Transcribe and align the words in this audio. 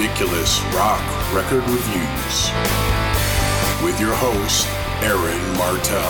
Ridiculous 0.00 0.62
Rock 0.74 1.34
Record 1.34 1.62
Reviews 1.68 2.50
with 3.84 4.00
your 4.00 4.14
host, 4.14 4.66
Aaron 5.02 5.58
Martell. 5.58 6.00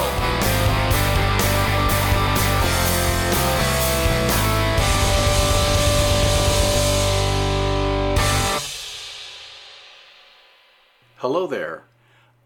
Hello 11.16 11.48
there. 11.48 11.82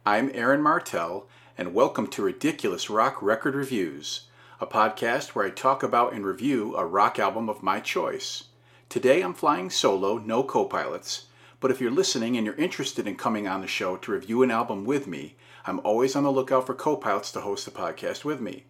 I'm 0.06 0.30
Aaron 0.32 0.62
Martell, 0.62 1.26
and 1.58 1.74
welcome 1.74 2.06
to 2.06 2.22
Ridiculous 2.22 2.88
Rock 2.88 3.20
Record 3.20 3.54
Reviews, 3.54 4.28
a 4.62 4.66
podcast 4.66 5.34
where 5.34 5.44
I 5.44 5.50
talk 5.50 5.82
about 5.82 6.14
and 6.14 6.24
review 6.24 6.74
a 6.74 6.86
rock 6.86 7.18
album 7.18 7.50
of 7.50 7.62
my 7.62 7.80
choice. 7.80 8.44
Today 8.88 9.20
I'm 9.20 9.34
flying 9.34 9.68
solo, 9.68 10.16
no 10.16 10.42
co 10.42 10.64
pilots, 10.64 11.26
but 11.64 11.70
if 11.70 11.80
you're 11.80 11.90
listening 11.90 12.36
and 12.36 12.44
you're 12.44 12.54
interested 12.56 13.06
in 13.06 13.16
coming 13.16 13.48
on 13.48 13.62
the 13.62 13.66
show 13.66 13.96
to 13.96 14.12
review 14.12 14.42
an 14.42 14.50
album 14.50 14.84
with 14.84 15.06
me, 15.06 15.34
I'm 15.64 15.80
always 15.80 16.14
on 16.14 16.22
the 16.22 16.30
lookout 16.30 16.66
for 16.66 16.74
co 16.74 16.94
pilots 16.94 17.32
to 17.32 17.40
host 17.40 17.64
the 17.64 17.70
podcast 17.70 18.22
with 18.22 18.38
me. 18.38 18.64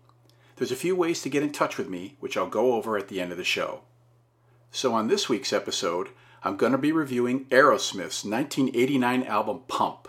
There's 0.54 0.70
a 0.70 0.76
few 0.76 0.94
ways 0.94 1.20
to 1.22 1.28
get 1.28 1.42
in 1.42 1.50
touch 1.50 1.76
with 1.76 1.88
me, 1.88 2.14
which 2.20 2.36
I'll 2.36 2.46
go 2.46 2.74
over 2.74 2.96
at 2.96 3.08
the 3.08 3.20
end 3.20 3.32
of 3.32 3.36
the 3.36 3.42
show. 3.42 3.80
So, 4.70 4.94
on 4.94 5.08
this 5.08 5.28
week's 5.28 5.52
episode, 5.52 6.10
I'm 6.44 6.56
going 6.56 6.70
to 6.70 6.78
be 6.78 6.92
reviewing 6.92 7.46
Aerosmith's 7.46 8.24
1989 8.24 9.24
album 9.24 9.62
Pump. 9.66 10.06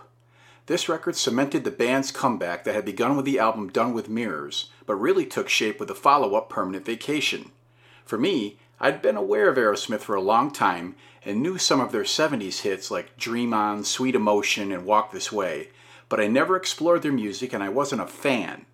This 0.68 0.88
record 0.88 1.16
cemented 1.16 1.64
the 1.64 1.72
band's 1.72 2.12
comeback 2.12 2.66
that 2.66 2.76
had 2.76 2.86
begun 2.86 3.16
with 3.16 3.26
the 3.26 3.40
album 3.40 3.70
Done 3.70 3.94
with 3.94 4.10
Mirrors, 4.10 4.70
but 4.86 4.94
really 4.94 5.26
took 5.26 5.50
shape 5.50 5.80
with 5.80 5.88
the 5.88 5.96
follow 5.96 6.36
up 6.36 6.50
Permanent 6.50 6.86
Vacation. 6.86 7.50
For 8.06 8.20
me, 8.20 8.60
I'd 8.80 9.02
been 9.02 9.16
aware 9.16 9.50
of 9.50 9.58
Aerosmith 9.58 10.02
for 10.02 10.16
a 10.16 10.22
long 10.22 10.52
time 10.52 10.96
and 11.24 11.42
knew 11.42 11.58
some 11.58 11.80
of 11.80 11.92
their 11.92 12.04
70s 12.04 12.62
hits 12.62 12.92
like 12.92 13.18
Dream 13.18 13.54
On, 13.54 13.84
Sweet 13.84 14.16
Emotion, 14.16 14.72
and 14.72 14.86
Walk 14.86 15.12
This 15.12 15.32
Way, 15.32 15.70
but 16.10 16.20
I 16.20 16.28
never 16.28 16.56
explored 16.56 17.02
their 17.02 17.12
music 17.12 17.54
and 17.54 17.64
I 17.64 17.70
wasn't 17.70 18.02
a 18.02 18.08
fan. 18.08 18.66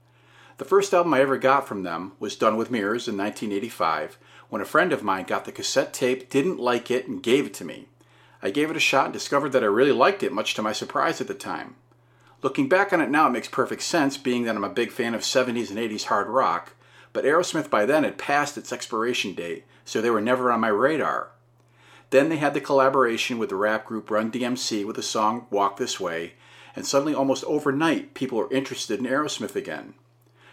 The 0.57 0.65
first 0.65 0.93
album 0.93 1.13
I 1.13 1.21
ever 1.21 1.37
got 1.37 1.67
from 1.67 1.83
them 1.83 2.13
was 2.19 2.35
Done 2.35 2.57
with 2.57 2.71
Mirrors 2.71 3.07
in 3.07 3.15
1985 3.15 4.17
when 4.49 4.61
a 4.61 4.65
friend 4.65 4.91
of 4.91 5.03
mine 5.03 5.25
got 5.25 5.45
the 5.45 5.51
cassette 5.51 5.93
tape, 5.93 6.29
didn't 6.29 6.59
like 6.59 6.91
it, 6.91 7.07
and 7.07 7.23
gave 7.23 7.45
it 7.45 7.53
to 7.55 7.65
me. 7.65 7.87
I 8.43 8.49
gave 8.49 8.69
it 8.69 8.75
a 8.77 8.81
shot 8.81 9.05
and 9.05 9.13
discovered 9.13 9.53
that 9.53 9.63
I 9.63 9.67
really 9.67 9.91
liked 9.91 10.23
it, 10.23 10.33
much 10.33 10.55
to 10.55 10.61
my 10.61 10.73
surprise 10.73 11.21
at 11.21 11.27
the 11.27 11.33
time. 11.33 11.75
Looking 12.41 12.67
back 12.67 12.91
on 12.91 13.01
it 13.01 13.09
now, 13.09 13.27
it 13.27 13.31
makes 13.31 13.47
perfect 13.47 13.83
sense, 13.83 14.17
being 14.17 14.43
that 14.43 14.55
I'm 14.55 14.63
a 14.63 14.69
big 14.69 14.91
fan 14.91 15.13
of 15.13 15.21
70s 15.21 15.69
and 15.69 15.79
80s 15.79 16.05
hard 16.05 16.27
rock, 16.27 16.73
but 17.13 17.25
Aerosmith 17.25 17.69
by 17.69 17.85
then 17.85 18.03
had 18.03 18.17
passed 18.17 18.57
its 18.57 18.71
expiration 18.71 19.33
date, 19.33 19.65
so 19.85 20.01
they 20.01 20.09
were 20.09 20.21
never 20.21 20.51
on 20.51 20.59
my 20.59 20.67
radar. 20.69 21.31
Then 22.09 22.29
they 22.29 22.37
had 22.37 22.53
the 22.53 22.61
collaboration 22.61 23.37
with 23.37 23.49
the 23.49 23.55
rap 23.55 23.85
group 23.85 24.11
Run 24.11 24.31
DMC 24.31 24.85
with 24.85 24.97
the 24.97 25.01
song 25.01 25.47
Walk 25.49 25.77
This 25.77 25.99
Way, 25.99 26.33
and 26.75 26.85
suddenly, 26.85 27.13
almost 27.13 27.43
overnight, 27.45 28.13
people 28.13 28.37
were 28.37 28.51
interested 28.51 28.99
in 28.99 29.05
Aerosmith 29.05 29.55
again. 29.55 29.93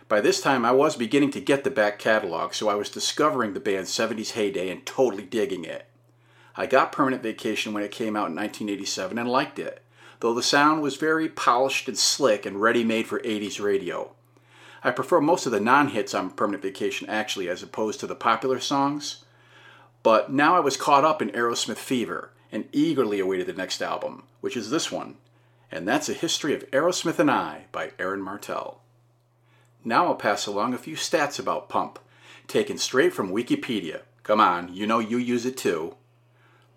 By 0.09 0.20
this 0.20 0.41
time, 0.41 0.65
I 0.65 0.73
was 0.73 0.97
beginning 0.97 1.31
to 1.33 1.41
get 1.41 1.65
the 1.65 1.70
back 1.70 1.98
catalog, 1.98 2.55
so 2.55 2.69
I 2.69 2.75
was 2.75 2.89
discovering 2.89 3.53
the 3.53 3.61
band's 3.61 3.91
70s 3.91 4.33
heyday 4.33 4.70
and 4.70 4.84
totally 4.87 5.25
digging 5.25 5.65
it. 5.65 5.87
I 6.56 6.67
got 6.67 6.93
Permanent 6.93 7.22
Vacation 7.22 7.72
when 7.72 7.84
it 7.84 7.91
came 7.91 8.17
out 8.17 8.31
in 8.31 8.34
1987 8.34 9.19
and 9.19 9.28
liked 9.28 9.59
it, 9.59 9.83
though 10.20 10.34
the 10.34 10.43
sound 10.43 10.83
was 10.83 10.97
very 10.97 11.28
polished 11.28 11.89
and 11.89 11.98
slick 11.98 12.47
and 12.47 12.61
ready 12.61 12.83
made 12.83 13.06
for 13.06 13.20
80s 13.20 13.62
radio. 13.62 14.12
I 14.83 14.91
prefer 14.91 15.21
most 15.21 15.47
of 15.47 15.53
the 15.53 15.61
non 15.61 15.89
hits 15.89 16.15
on 16.15 16.31
Permanent 16.31 16.62
Vacation 16.62 17.09
actually, 17.09 17.48
as 17.48 17.62
opposed 17.62 18.01
to 18.01 18.07
the 18.07 18.15
popular 18.15 18.61
songs. 18.61 19.25
But 20.03 20.33
now 20.33 20.57
I 20.57 20.61
was 20.61 20.77
caught 20.77 21.05
up 21.05 21.21
in 21.21 21.31
Aerosmith 21.31 21.77
fever 21.77 22.31
and 22.53 22.69
eagerly 22.72 23.21
awaited 23.21 23.47
the 23.47 23.53
next 23.53 23.83
album, 23.83 24.25
which 24.41 24.56
is 24.56 24.71
this 24.71 24.91
one. 24.91 25.16
And 25.71 25.87
that's 25.87 26.09
A 26.09 26.15
History 26.15 26.55
of 26.55 26.71
Aerosmith 26.71 27.19
and 27.19 27.31
I 27.31 27.65
by 27.72 27.93
Aaron 27.99 28.22
Martell. 28.22 28.81
Now 29.84 30.06
I'll 30.06 30.15
pass 30.15 30.47
along 30.47 30.75
a 30.75 30.78
few 30.78 30.97
stats 30.97 31.39
about 31.39 31.69
Pump, 31.69 31.99
taken 32.47 32.78
straight 32.78 33.12
from 33.12 33.33
Wikipedia. 33.33 34.03
Come 34.22 34.41
on, 34.41 34.75
you 34.75 34.87
know 34.87 34.99
you 34.99 35.19
use 35.19 35.45
it 35.45 35.56
too. 35.56 35.95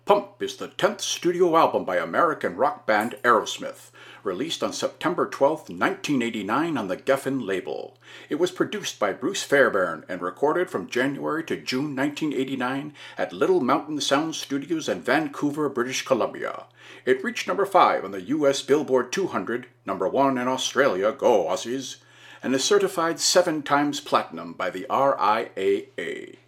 Pump 0.04 0.42
is 0.42 0.56
the 0.56 0.66
10th 0.66 1.00
studio 1.00 1.56
album 1.56 1.84
by 1.84 1.96
American 1.96 2.56
rock 2.56 2.88
band 2.88 3.14
Aerosmith, 3.22 3.92
released 4.24 4.60
on 4.60 4.72
September 4.72 5.28
12, 5.28 5.70
1989 5.70 6.76
on 6.76 6.88
the 6.88 6.96
Geffen 6.96 7.46
label. 7.46 7.96
It 8.28 8.34
was 8.34 8.50
produced 8.50 8.98
by 8.98 9.12
Bruce 9.12 9.44
Fairbairn 9.44 10.04
and 10.08 10.20
recorded 10.20 10.70
from 10.70 10.88
January 10.88 11.44
to 11.44 11.56
June 11.56 11.94
1989 11.94 12.94
at 13.16 13.32
Little 13.32 13.60
Mountain 13.60 14.00
Sound 14.00 14.34
Studios 14.34 14.88
in 14.88 15.02
Vancouver, 15.02 15.68
British 15.68 16.04
Columbia. 16.04 16.64
It 17.06 17.22
reached 17.22 17.46
number 17.46 17.64
5 17.64 18.04
on 18.04 18.10
the 18.10 18.22
US 18.22 18.60
Billboard 18.60 19.12
200, 19.12 19.68
number 19.86 20.08
1 20.08 20.36
in 20.36 20.48
Australia, 20.48 21.12
go 21.12 21.46
Aussies, 21.46 21.98
and 22.42 22.52
is 22.56 22.64
certified 22.64 23.20
7 23.20 23.62
times 23.62 24.00
platinum 24.00 24.52
by 24.54 24.68
the 24.68 24.84
RIAA. 24.90 26.38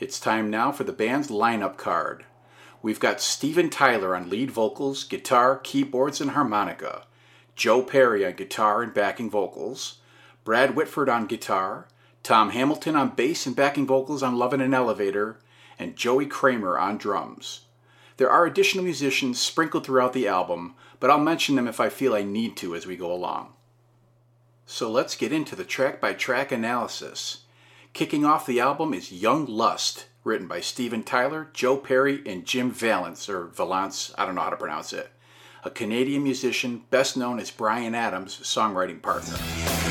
It's 0.00 0.18
time 0.18 0.48
now 0.48 0.72
for 0.72 0.84
the 0.84 0.94
band's 0.94 1.28
lineup 1.28 1.76
card. 1.76 2.24
We've 2.80 3.00
got 3.00 3.20
Steven 3.20 3.70
Tyler 3.70 4.14
on 4.14 4.30
lead 4.30 4.50
vocals, 4.50 5.02
guitar, 5.04 5.58
keyboards, 5.58 6.20
and 6.20 6.30
harmonica, 6.30 7.04
Joe 7.56 7.82
Perry 7.82 8.24
on 8.24 8.34
guitar 8.34 8.82
and 8.82 8.94
backing 8.94 9.28
vocals, 9.28 9.98
Brad 10.44 10.76
Whitford 10.76 11.08
on 11.08 11.26
guitar, 11.26 11.88
Tom 12.22 12.50
Hamilton 12.50 12.94
on 12.94 13.10
bass 13.10 13.46
and 13.46 13.56
backing 13.56 13.86
vocals 13.86 14.22
on 14.22 14.38
Love 14.38 14.54
in 14.54 14.60
an 14.60 14.74
Elevator, 14.74 15.38
and 15.78 15.96
Joey 15.96 16.26
Kramer 16.26 16.78
on 16.78 16.98
drums. 16.98 17.62
There 18.16 18.30
are 18.30 18.46
additional 18.46 18.84
musicians 18.84 19.40
sprinkled 19.40 19.84
throughout 19.84 20.12
the 20.12 20.28
album, 20.28 20.74
but 21.00 21.10
I'll 21.10 21.18
mention 21.18 21.56
them 21.56 21.68
if 21.68 21.80
I 21.80 21.88
feel 21.88 22.14
I 22.14 22.22
need 22.22 22.56
to 22.58 22.74
as 22.74 22.86
we 22.86 22.96
go 22.96 23.12
along. 23.12 23.52
So 24.66 24.90
let's 24.90 25.16
get 25.16 25.32
into 25.32 25.56
the 25.56 25.64
track 25.64 26.00
by 26.00 26.12
track 26.12 26.52
analysis. 26.52 27.44
Kicking 27.92 28.24
off 28.24 28.46
the 28.46 28.60
album 28.60 28.94
is 28.94 29.10
Young 29.10 29.46
Lust, 29.46 30.06
written 30.22 30.46
by 30.46 30.60
Steven 30.60 31.02
Tyler, 31.02 31.50
Joe 31.52 31.76
Perry, 31.76 32.22
and 32.26 32.44
Jim 32.44 32.70
Vallance, 32.70 33.28
or 33.28 33.46
Vallance, 33.46 34.12
I 34.16 34.24
don't 34.24 34.34
know 34.34 34.42
how 34.42 34.50
to 34.50 34.56
pronounce 34.56 34.92
it, 34.92 35.10
a 35.64 35.70
Canadian 35.70 36.22
musician 36.22 36.84
best 36.90 37.16
known 37.16 37.40
as 37.40 37.50
Bryan 37.50 37.94
Adams' 37.94 38.38
songwriting 38.38 39.02
partner. 39.02 39.87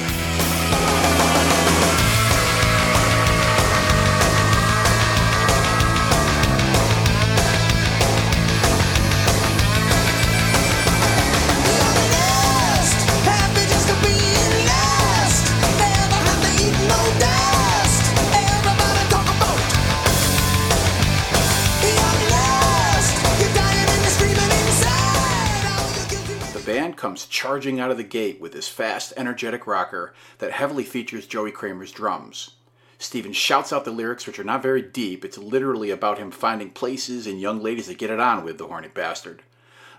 Comes 27.17 27.25
charging 27.25 27.79
out 27.79 27.89
of 27.89 27.97
the 27.97 28.03
gate 28.03 28.39
with 28.39 28.53
his 28.53 28.67
fast, 28.67 29.11
energetic 29.17 29.65
rocker 29.65 30.13
that 30.37 30.51
heavily 30.51 30.83
features 30.83 31.25
Joey 31.25 31.49
Kramer's 31.49 31.91
drums. 31.91 32.51
Steven 32.99 33.33
shouts 33.33 33.73
out 33.73 33.85
the 33.85 33.91
lyrics, 33.91 34.27
which 34.27 34.37
are 34.37 34.43
not 34.43 34.61
very 34.61 34.83
deep. 34.83 35.25
It's 35.25 35.39
literally 35.39 35.89
about 35.89 36.19
him 36.19 36.29
finding 36.29 36.69
places 36.69 37.25
and 37.25 37.41
young 37.41 37.59
ladies 37.59 37.87
to 37.87 37.95
get 37.95 38.11
it 38.11 38.19
on 38.19 38.43
with, 38.43 38.59
the 38.59 38.67
horny 38.67 38.89
bastard. 38.89 39.41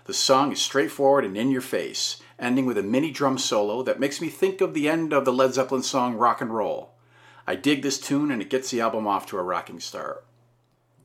The 0.05 0.13
song 0.13 0.53
is 0.53 0.61
straightforward 0.61 1.25
and 1.25 1.35
in 1.35 1.51
your 1.51 1.59
face, 1.59 2.21
ending 2.39 2.65
with 2.65 2.77
a 2.77 2.83
mini 2.83 3.11
drum 3.11 3.37
solo 3.37 3.83
that 3.83 3.99
makes 3.99 4.21
me 4.21 4.29
think 4.29 4.61
of 4.61 4.73
the 4.73 4.87
end 4.87 5.11
of 5.11 5.25
the 5.25 5.33
Led 5.33 5.53
Zeppelin 5.53 5.83
song 5.83 6.15
Rock 6.15 6.39
and 6.39 6.55
Roll. 6.55 6.91
I 7.45 7.55
dig 7.55 7.81
this 7.81 7.99
tune 7.99 8.31
and 8.31 8.41
it 8.41 8.49
gets 8.49 8.71
the 8.71 8.79
album 8.79 9.05
off 9.07 9.25
to 9.25 9.37
a 9.37 9.43
rocking 9.43 9.81
start. 9.81 10.23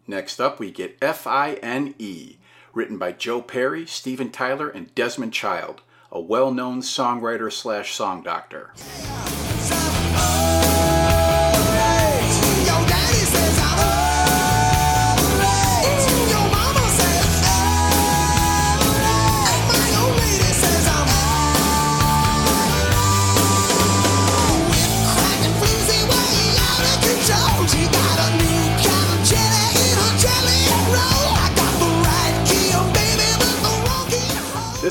Next 0.06 0.40
up, 0.40 0.60
we 0.60 0.70
get 0.70 0.96
F 1.02 1.26
I 1.26 1.54
N 1.54 1.96
E, 1.98 2.36
written 2.72 2.98
by 2.98 3.10
Joe 3.10 3.42
Perry, 3.42 3.84
Steven 3.84 4.30
Tyler, 4.30 4.68
and 4.68 4.94
Desmond 4.94 5.32
Child, 5.32 5.82
a 6.14 6.20
well 6.20 6.52
known 6.52 6.80
songwriter 6.80 7.52
slash 7.52 7.92
song 7.92 8.22
doctor. 8.22 8.72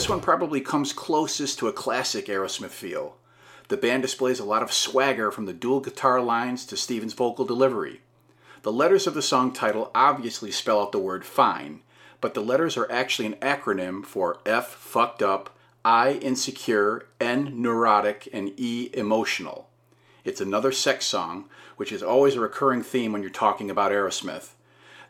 This 0.03 0.09
one 0.09 0.19
probably 0.19 0.59
comes 0.59 0.91
closest 0.91 1.59
to 1.59 1.69
a 1.69 1.71
classic 1.71 2.25
Aerosmith 2.25 2.71
feel. 2.71 3.15
The 3.69 3.77
band 3.77 4.01
displays 4.01 4.38
a 4.38 4.44
lot 4.44 4.61
of 4.61 4.73
swagger 4.73 5.31
from 5.31 5.45
the 5.45 5.53
dual 5.53 5.79
guitar 5.79 6.19
lines 6.19 6.65
to 6.65 6.75
Steven's 6.75 7.13
vocal 7.13 7.45
delivery. 7.45 8.01
The 8.63 8.71
letters 8.73 9.07
of 9.07 9.13
the 9.13 9.21
song 9.21 9.53
title 9.53 9.91
obviously 9.95 10.51
spell 10.51 10.81
out 10.81 10.91
the 10.91 11.00
word 11.00 11.23
fine, 11.23 11.83
but 12.19 12.33
the 12.33 12.41
letters 12.41 12.75
are 12.75 12.91
actually 12.91 13.27
an 13.27 13.35
acronym 13.35 14.05
for 14.05 14.41
F 14.45 14.71
fucked 14.71 15.23
up, 15.23 15.57
I 15.85 16.15
insecure, 16.15 17.07
N 17.21 17.61
neurotic, 17.61 18.27
and 18.33 18.51
E 18.59 18.89
emotional. 18.94 19.69
It's 20.25 20.41
another 20.41 20.73
sex 20.73 21.05
song, 21.05 21.45
which 21.77 21.94
is 21.94 22.03
always 22.03 22.35
a 22.35 22.41
recurring 22.41 22.83
theme 22.83 23.13
when 23.13 23.21
you're 23.21 23.31
talking 23.31 23.71
about 23.71 23.94
Aerosmith. 23.94 24.50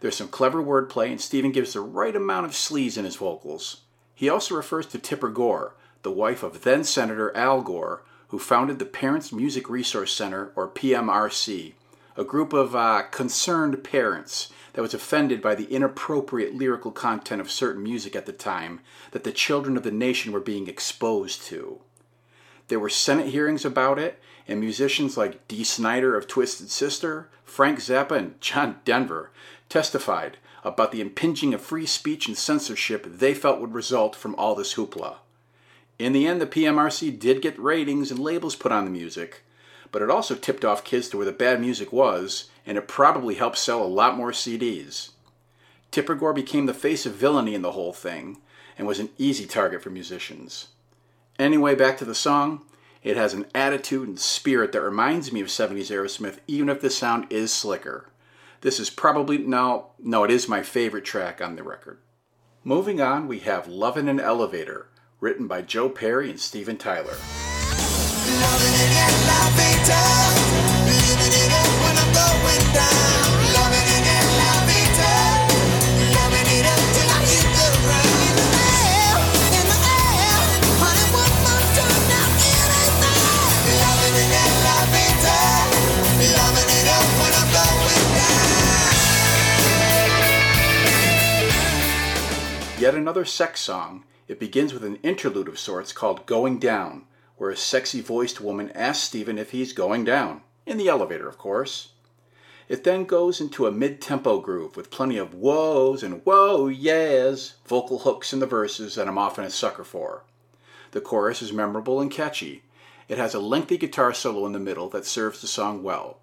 There's 0.01 0.17
some 0.17 0.27
clever 0.27 0.61
wordplay, 0.63 1.09
and 1.09 1.19
Steven 1.19 1.51
gives 1.51 1.73
the 1.73 1.81
right 1.81 2.15
amount 2.15 2.45
of 2.45 2.51
sleaze 2.51 2.95
in 2.95 3.05
his 3.05 3.15
vocals. 3.15 3.82
He 4.15 4.30
also 4.30 4.56
refers 4.56 4.86
to 4.88 5.00
Tipper 5.00 5.30
Gore, 5.30 5.74
the 6.04 6.12
wife 6.12 6.44
of 6.44 6.63
then 6.63 6.83
Senator 6.83 7.36
Al 7.36 7.62
Gore, 7.62 8.04
who 8.30 8.39
founded 8.39 8.80
the 8.80 8.86
Parents 8.86 9.31
Music 9.31 9.69
Resource 9.69 10.13
Center, 10.13 10.51
or 10.56 10.68
PMRC, 10.68 11.74
a 12.15 12.24
group 12.24 12.54
of 12.54 12.75
uh, 12.75 13.04
concerned 13.12 13.83
parents 13.83 14.51
that 14.74 14.81
was 14.81 14.94
offended 14.94 15.42
by 15.42 15.56
the 15.56 15.65
inappropriate 15.65 16.54
lyrical 16.54 16.92
content 16.92 17.42
of 17.42 17.51
certain 17.51 17.83
music 17.83 18.15
at 18.15 18.25
the 18.25 18.33
time 18.33 18.80
that 19.12 19.24
the 19.24 19.31
children 19.31 19.77
of 19.77 19.83
the 19.83 19.92
nation 19.92 20.31
were 20.31 20.39
being 20.39 20.68
exposed 20.68 21.44
to. 21.44 21.80
There 22.68 22.80
were 22.80 22.89
Senate 22.89 23.27
hearings 23.27 23.65
about 23.65 24.00
it, 24.00 24.19
and 24.48 24.60
musicians 24.60 25.15
like 25.15 25.48
Dee 25.48 25.63
Snider 25.63 26.15
of 26.18 26.27
Twisted 26.27 26.69
Sister, 26.69 27.30
Frank 27.44 27.80
Zappa, 27.80 28.18
and 28.18 28.42
John 28.42 28.80
Denver 28.83 29.31
testified 29.69 30.38
about 30.63 30.92
the 30.92 31.01
impinging 31.01 31.54
of 31.54 31.62
free 31.62 31.86
speech 31.86 32.27
and 32.27 32.38
censorship 32.38 33.06
they 33.06 33.33
felt 33.33 33.60
would 33.60 33.74
result 33.74 34.15
from 34.15 34.36
all 34.36 34.56
this 34.56 34.75
hoopla. 34.75 35.18
In 36.00 36.13
the 36.13 36.27
end, 36.27 36.42
the 36.42 36.48
PMRC 36.48 37.18
did 37.19 37.42
get 37.42 37.60
ratings 37.60 38.12
and 38.12 38.19
labels 38.19 38.56
put 38.56 38.71
on 38.71 38.86
the 38.86 38.92
music, 38.92 39.44
but 39.92 40.01
it 40.01 40.10
also 40.10 40.36
tipped 40.36 40.65
off 40.65 40.83
kids 40.83 41.10
to 41.10 41.18
where 41.18 41.25
the 41.25 41.31
bad 41.31 41.62
music 41.62 41.94
was, 41.94 42.50
and 42.65 42.77
it 42.77 42.88
probably 42.88 43.36
helped 43.36 43.57
sell 43.57 43.83
a 43.83 43.86
lot 43.86 44.18
more 44.18 44.31
CDs. 44.31 45.12
Tipper 45.92 46.15
Gore 46.15 46.33
became 46.33 46.65
the 46.65 46.74
face 46.74 47.06
of 47.06 47.13
villainy 47.13 47.54
in 47.54 47.62
the 47.62 47.74
whole 47.74 47.94
thing, 47.94 48.38
and 48.77 48.88
was 48.88 49.00
an 49.00 49.10
easy 49.19 49.45
target 49.45 49.83
for 49.83 49.92
musicians. 49.92 50.69
Anyway, 51.38 51.75
back 51.75 51.98
to 51.98 52.06
the 52.06 52.15
song. 52.15 52.62
It 53.04 53.18
has 53.18 53.33
an 53.33 53.45
attitude 53.54 54.07
and 54.07 54.19
spirit 54.19 54.71
that 54.71 54.81
reminds 54.81 55.31
me 55.31 55.42
of 55.42 55.48
70s 55.48 55.92
Aerosmith, 55.92 56.39
even 56.48 56.69
if 56.69 56.81
the 56.81 56.89
sound 56.89 57.27
is 57.30 57.54
slicker. 57.54 58.07
This 58.63 58.80
is 58.80 58.89
probably, 58.89 59.39
no, 59.39 59.92
no, 60.00 60.24
it 60.24 60.31
is 60.31 60.48
my 60.48 60.63
favorite 60.63 61.04
track 61.04 61.42
on 61.42 61.57
the 61.57 61.63
record. 61.63 62.00
Moving 62.63 63.01
on, 63.01 63.27
we 63.27 63.39
have 63.39 63.68
Love 63.68 63.98
in 63.98 64.07
an 64.07 64.21
Elevator, 64.21 64.88
written 65.19 65.48
by 65.48 65.62
Joe 65.62 65.89
Perry 65.89 66.30
and 66.30 66.39
Steven 66.39 66.77
Tyler. 66.77 67.18
Yet 92.83 92.95
another 92.95 93.24
sex 93.24 93.62
song, 93.62 94.03
it 94.27 94.41
begins 94.41 94.74
with 94.74 94.83
an 94.83 94.97
interlude 95.03 95.47
of 95.47 95.57
sorts 95.57 95.94
called 95.94 96.25
Going 96.25 96.59
Down, 96.59 97.06
where 97.38 97.50
a 97.50 97.56
sexy 97.56 98.01
voiced 98.01 98.41
woman 98.41 98.71
asks 98.71 99.06
Steven 99.06 99.38
if 99.38 99.51
he's 99.51 99.71
going 99.71 100.03
down. 100.03 100.41
In 100.65 100.77
the 100.77 100.89
elevator, 100.89 101.30
of 101.30 101.38
course. 101.38 101.94
It 102.68 102.83
then 102.83 103.06
goes 103.06 103.39
into 103.39 103.65
a 103.65 103.71
mid 103.71 104.01
tempo 104.01 104.41
groove 104.41 104.75
with 104.75 104.91
plenty 104.91 105.15
of 105.15 105.33
whoas 105.33 106.03
and 106.03 106.25
whoa 106.25 106.68
yes, 106.68 107.53
vocal 107.65 108.00
hooks 108.00 108.33
in 108.33 108.39
the 108.39 108.45
verses 108.45 108.95
that 108.95 109.07
I'm 109.07 109.18
often 109.18 109.45
a 109.45 109.50
sucker 109.50 109.86
for. 109.86 110.25
The 110.91 111.00
chorus 111.00 111.41
is 111.41 111.53
memorable 111.53 112.01
and 112.01 112.12
catchy. 112.12 112.63
It 113.07 113.18
has 113.18 113.33
a 113.33 113.39
lengthy 113.39 113.77
guitar 113.77 114.13
solo 114.13 114.45
in 114.45 114.51
the 114.51 114.59
middle 114.59 114.89
that 114.89 115.06
serves 115.06 115.39
the 115.39 115.47
song 115.47 115.83
well. 115.83 116.19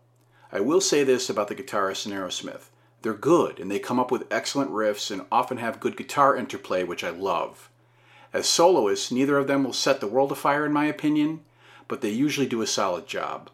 I 0.52 0.60
will 0.60 0.82
say 0.82 1.04
this 1.04 1.30
about 1.30 1.48
the 1.48 1.54
guitarist 1.54 2.04
in 2.04 2.12
Aerosmith 2.12 2.68
they're 3.02 3.14
good 3.14 3.58
and 3.58 3.70
they 3.70 3.78
come 3.78 3.98
up 3.98 4.10
with 4.10 4.26
excellent 4.30 4.70
riffs 4.70 5.10
and 5.10 5.22
often 5.32 5.56
have 5.56 5.80
good 5.80 5.96
guitar 5.96 6.36
interplay, 6.36 6.84
which 6.84 7.02
I 7.04 7.10
love. 7.10 7.70
As 8.32 8.46
soloists, 8.46 9.10
neither 9.10 9.38
of 9.38 9.46
them 9.46 9.64
will 9.64 9.72
set 9.72 10.00
the 10.00 10.06
world 10.06 10.30
afire, 10.30 10.64
in 10.64 10.72
my 10.72 10.84
opinion, 10.86 11.40
but 11.88 12.00
they 12.00 12.10
usually 12.10 12.46
do 12.46 12.62
a 12.62 12.66
solid 12.66 13.06
job. 13.06 13.50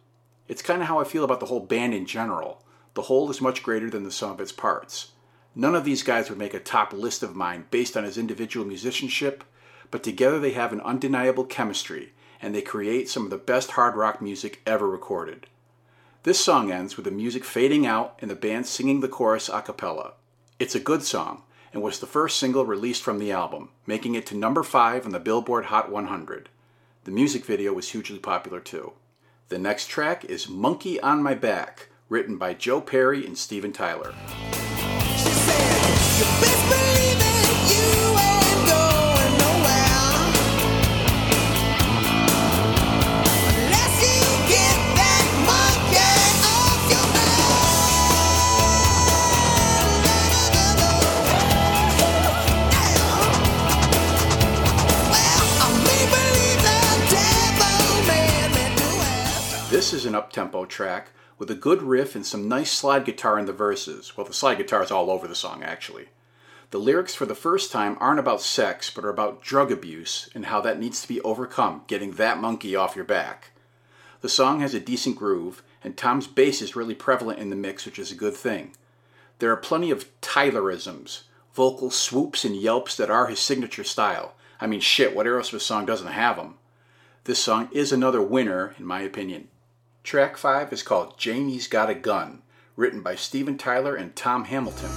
It's 0.48 0.62
kind 0.62 0.82
of 0.82 0.88
how 0.88 1.00
I 1.00 1.04
feel 1.04 1.24
about 1.24 1.40
the 1.40 1.46
whole 1.46 1.60
band 1.60 1.94
in 1.94 2.06
general. 2.06 2.62
The 2.94 3.02
whole 3.02 3.30
is 3.30 3.40
much 3.40 3.62
greater 3.62 3.88
than 3.88 4.04
the 4.04 4.10
sum 4.10 4.32
of 4.32 4.40
its 4.40 4.52
parts. 4.52 5.12
None 5.54 5.74
of 5.74 5.84
these 5.84 6.02
guys 6.02 6.28
would 6.28 6.38
make 6.38 6.52
a 6.52 6.60
top 6.60 6.92
list 6.92 7.22
of 7.22 7.34
mine 7.34 7.64
based 7.70 7.96
on 7.96 8.04
his 8.04 8.18
individual 8.18 8.66
musicianship, 8.66 9.42
but 9.90 10.02
together 10.02 10.38
they 10.38 10.52
have 10.52 10.72
an 10.72 10.82
undeniable 10.82 11.44
chemistry, 11.44 12.12
and 12.42 12.54
they 12.54 12.60
create 12.60 13.08
some 13.08 13.24
of 13.24 13.30
the 13.30 13.38
best 13.38 13.72
hard 13.72 13.96
rock 13.96 14.20
music 14.20 14.60
ever 14.66 14.86
recorded. 14.86 15.46
This 16.26 16.40
song 16.40 16.72
ends 16.72 16.96
with 16.96 17.04
the 17.04 17.12
music 17.12 17.44
fading 17.44 17.86
out 17.86 18.18
and 18.20 18.28
the 18.28 18.34
band 18.34 18.66
singing 18.66 18.98
the 18.98 19.06
chorus 19.06 19.48
a 19.48 19.62
cappella. 19.62 20.14
It's 20.58 20.74
a 20.74 20.80
good 20.80 21.04
song 21.04 21.44
and 21.72 21.84
was 21.84 22.00
the 22.00 22.06
first 22.08 22.40
single 22.40 22.66
released 22.66 23.04
from 23.04 23.20
the 23.20 23.30
album, 23.30 23.68
making 23.86 24.16
it 24.16 24.26
to 24.26 24.36
number 24.36 24.64
5 24.64 25.06
on 25.06 25.12
the 25.12 25.20
Billboard 25.20 25.66
Hot 25.66 25.88
100. 25.88 26.48
The 27.04 27.12
music 27.12 27.44
video 27.44 27.72
was 27.72 27.90
hugely 27.90 28.18
popular 28.18 28.58
too. 28.58 28.94
The 29.50 29.60
next 29.60 29.86
track 29.86 30.24
is 30.24 30.48
Monkey 30.48 30.98
on 31.00 31.22
My 31.22 31.34
Back, 31.34 31.90
written 32.08 32.38
by 32.38 32.54
Joe 32.54 32.80
Perry 32.80 33.24
and 33.24 33.38
Steven 33.38 33.72
Tyler. 33.72 34.12
Up-tempo 60.46 60.64
track 60.66 61.08
with 61.38 61.50
a 61.50 61.54
good 61.54 61.82
riff 61.82 62.14
and 62.14 62.24
some 62.24 62.48
nice 62.48 62.72
slide 62.72 63.04
guitar 63.04 63.38
in 63.38 63.46
the 63.46 63.52
verses. 63.52 64.16
Well, 64.16 64.26
the 64.26 64.32
slide 64.32 64.58
guitar 64.58 64.82
is 64.82 64.90
all 64.90 65.10
over 65.10 65.26
the 65.28 65.34
song, 65.34 65.62
actually. 65.62 66.06
The 66.70 66.78
lyrics 66.78 67.14
for 67.14 67.26
the 67.26 67.34
first 67.34 67.70
time 67.70 67.96
aren't 68.00 68.20
about 68.20 68.40
sex, 68.40 68.90
but 68.90 69.04
are 69.04 69.10
about 69.10 69.42
drug 69.42 69.70
abuse 69.70 70.30
and 70.34 70.46
how 70.46 70.60
that 70.62 70.78
needs 70.78 71.02
to 71.02 71.08
be 71.08 71.20
overcome, 71.20 71.82
getting 71.86 72.12
that 72.12 72.40
monkey 72.40 72.74
off 72.74 72.96
your 72.96 73.04
back. 73.04 73.50
The 74.20 74.28
song 74.28 74.60
has 74.60 74.72
a 74.72 74.80
decent 74.80 75.16
groove, 75.16 75.62
and 75.84 75.96
Tom's 75.96 76.26
bass 76.26 76.62
is 76.62 76.74
really 76.76 76.94
prevalent 76.94 77.38
in 77.38 77.50
the 77.50 77.56
mix, 77.56 77.84
which 77.84 77.98
is 77.98 78.10
a 78.10 78.16
good 78.16 78.34
thing. 78.34 78.72
There 79.38 79.52
are 79.52 79.56
plenty 79.56 79.90
of 79.90 80.08
Tylerisms, 80.20 81.22
vocal 81.54 81.90
swoops 81.90 82.44
and 82.44 82.56
yelps 82.56 82.96
that 82.96 83.10
are 83.10 83.26
his 83.26 83.38
signature 83.38 83.84
style. 83.84 84.34
I 84.60 84.66
mean, 84.66 84.80
shit, 84.80 85.14
what 85.14 85.26
Aerosmith 85.26 85.60
song 85.60 85.86
doesn't 85.86 86.06
have 86.06 86.36
them? 86.36 86.54
This 87.24 87.38
song 87.38 87.68
is 87.72 87.92
another 87.92 88.22
winner, 88.22 88.74
in 88.78 88.86
my 88.86 89.02
opinion. 89.02 89.48
Track 90.06 90.36
5 90.36 90.72
is 90.72 90.84
called 90.84 91.18
Janie's 91.18 91.66
Got 91.66 91.90
a 91.90 91.94
Gun, 91.94 92.42
written 92.76 93.00
by 93.00 93.16
Steven 93.16 93.58
Tyler 93.58 93.96
and 93.96 94.14
Tom 94.14 94.44
Hamilton. 94.44 94.88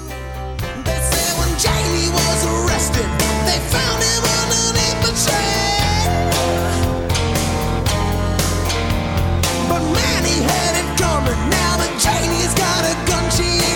But 9.68 9.82
man, 9.82 10.26
he 10.30 10.44
had 10.46 10.78
it 10.78 11.00
coming. 11.02 11.42
Now 11.50 11.78
that 11.82 11.98
Janie's 11.98 12.54
got 12.54 12.86
a 12.86 12.94
gun, 13.10 13.32
she 13.32 13.69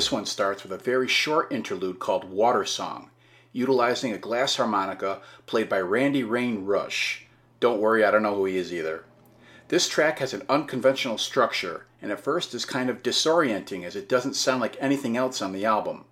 This 0.00 0.10
one 0.10 0.24
starts 0.24 0.62
with 0.62 0.72
a 0.72 0.78
very 0.78 1.08
short 1.08 1.52
interlude 1.52 1.98
called 1.98 2.24
Water 2.24 2.64
Song, 2.64 3.10
utilizing 3.52 4.14
a 4.14 4.16
glass 4.16 4.56
harmonica 4.56 5.20
played 5.44 5.68
by 5.68 5.78
Randy 5.78 6.24
Raine-Reusch. 6.24 7.24
Don't 7.60 7.82
worry, 7.82 8.02
I 8.02 8.10
don't 8.10 8.22
know 8.22 8.34
who 8.34 8.46
he 8.46 8.56
is 8.56 8.72
either. 8.72 9.04
This 9.68 9.90
track 9.90 10.20
has 10.20 10.32
an 10.32 10.46
unconventional 10.48 11.18
structure, 11.18 11.84
and 12.00 12.10
at 12.10 12.18
first 12.18 12.54
is 12.54 12.64
kind 12.64 12.88
of 12.88 13.02
disorienting 13.02 13.84
as 13.84 13.94
it 13.94 14.08
doesn't 14.08 14.36
sound 14.36 14.62
like 14.62 14.78
anything 14.80 15.18
else 15.18 15.42
on 15.42 15.52
the 15.52 15.66
album. 15.66 16.06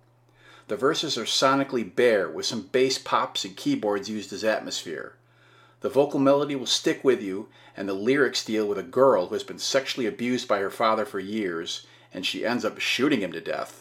The 0.67 0.77
verses 0.77 1.17
are 1.17 1.23
sonically 1.23 1.83
bare, 1.95 2.29
with 2.29 2.45
some 2.45 2.69
bass 2.71 2.99
pops 2.99 3.43
and 3.43 3.57
keyboards 3.57 4.07
used 4.07 4.31
as 4.31 4.43
atmosphere. 4.43 5.15
The 5.81 5.89
vocal 5.89 6.19
melody 6.19 6.55
will 6.55 6.67
stick 6.67 7.03
with 7.03 7.23
you, 7.23 7.49
and 7.75 7.89
the 7.89 7.93
lyrics 7.93 8.45
deal 8.45 8.67
with 8.67 8.77
a 8.77 8.83
girl 8.83 9.25
who 9.25 9.33
has 9.33 9.43
been 9.43 9.57
sexually 9.57 10.05
abused 10.05 10.47
by 10.47 10.59
her 10.59 10.69
father 10.69 11.05
for 11.05 11.19
years 11.19 11.87
and 12.13 12.25
she 12.25 12.45
ends 12.45 12.65
up 12.65 12.79
shooting 12.79 13.21
him 13.21 13.31
to 13.31 13.41
death. 13.41 13.78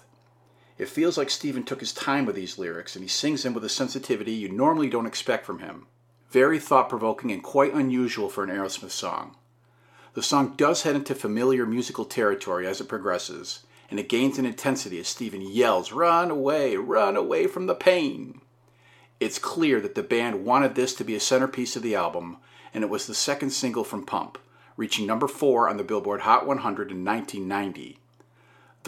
It 0.78 0.88
feels 0.88 1.18
like 1.18 1.28
Steven 1.28 1.64
took 1.64 1.80
his 1.80 1.92
time 1.92 2.24
with 2.24 2.36
these 2.36 2.56
lyrics 2.56 2.94
and 2.94 3.02
he 3.02 3.08
sings 3.08 3.42
them 3.42 3.52
with 3.52 3.64
a 3.64 3.68
sensitivity 3.68 4.32
you 4.32 4.48
normally 4.48 4.88
don't 4.88 5.06
expect 5.06 5.44
from 5.44 5.58
him. 5.58 5.86
Very 6.30 6.60
thought 6.60 6.88
provoking 6.88 7.32
and 7.32 7.42
quite 7.42 7.74
unusual 7.74 8.28
for 8.28 8.44
an 8.44 8.50
Aerosmith 8.50 8.92
song. 8.92 9.36
The 10.14 10.22
song 10.22 10.54
does 10.56 10.82
head 10.82 10.94
into 10.94 11.14
familiar 11.14 11.66
musical 11.66 12.04
territory 12.04 12.66
as 12.66 12.80
it 12.80 12.88
progresses, 12.88 13.64
and 13.90 13.98
it 13.98 14.08
gains 14.08 14.38
in 14.38 14.46
intensity 14.46 15.00
as 15.00 15.08
Steven 15.08 15.42
yells, 15.42 15.92
Run 15.92 16.30
away, 16.30 16.76
run 16.76 17.16
away 17.16 17.46
from 17.46 17.66
the 17.66 17.74
pain. 17.74 18.40
It's 19.20 19.38
clear 19.38 19.80
that 19.80 19.94
the 19.94 20.02
band 20.02 20.44
wanted 20.44 20.74
this 20.74 20.94
to 20.94 21.04
be 21.04 21.14
a 21.14 21.20
centerpiece 21.20 21.76
of 21.76 21.82
the 21.82 21.94
album, 21.94 22.36
and 22.72 22.84
it 22.84 22.90
was 22.90 23.06
the 23.06 23.14
second 23.14 23.50
single 23.50 23.84
from 23.84 24.06
Pump, 24.06 24.38
reaching 24.76 25.06
number 25.06 25.26
4 25.26 25.68
on 25.68 25.76
the 25.76 25.84
Billboard 25.84 26.20
Hot 26.20 26.46
100 26.46 26.90
in 26.90 27.04
1990. 27.04 27.98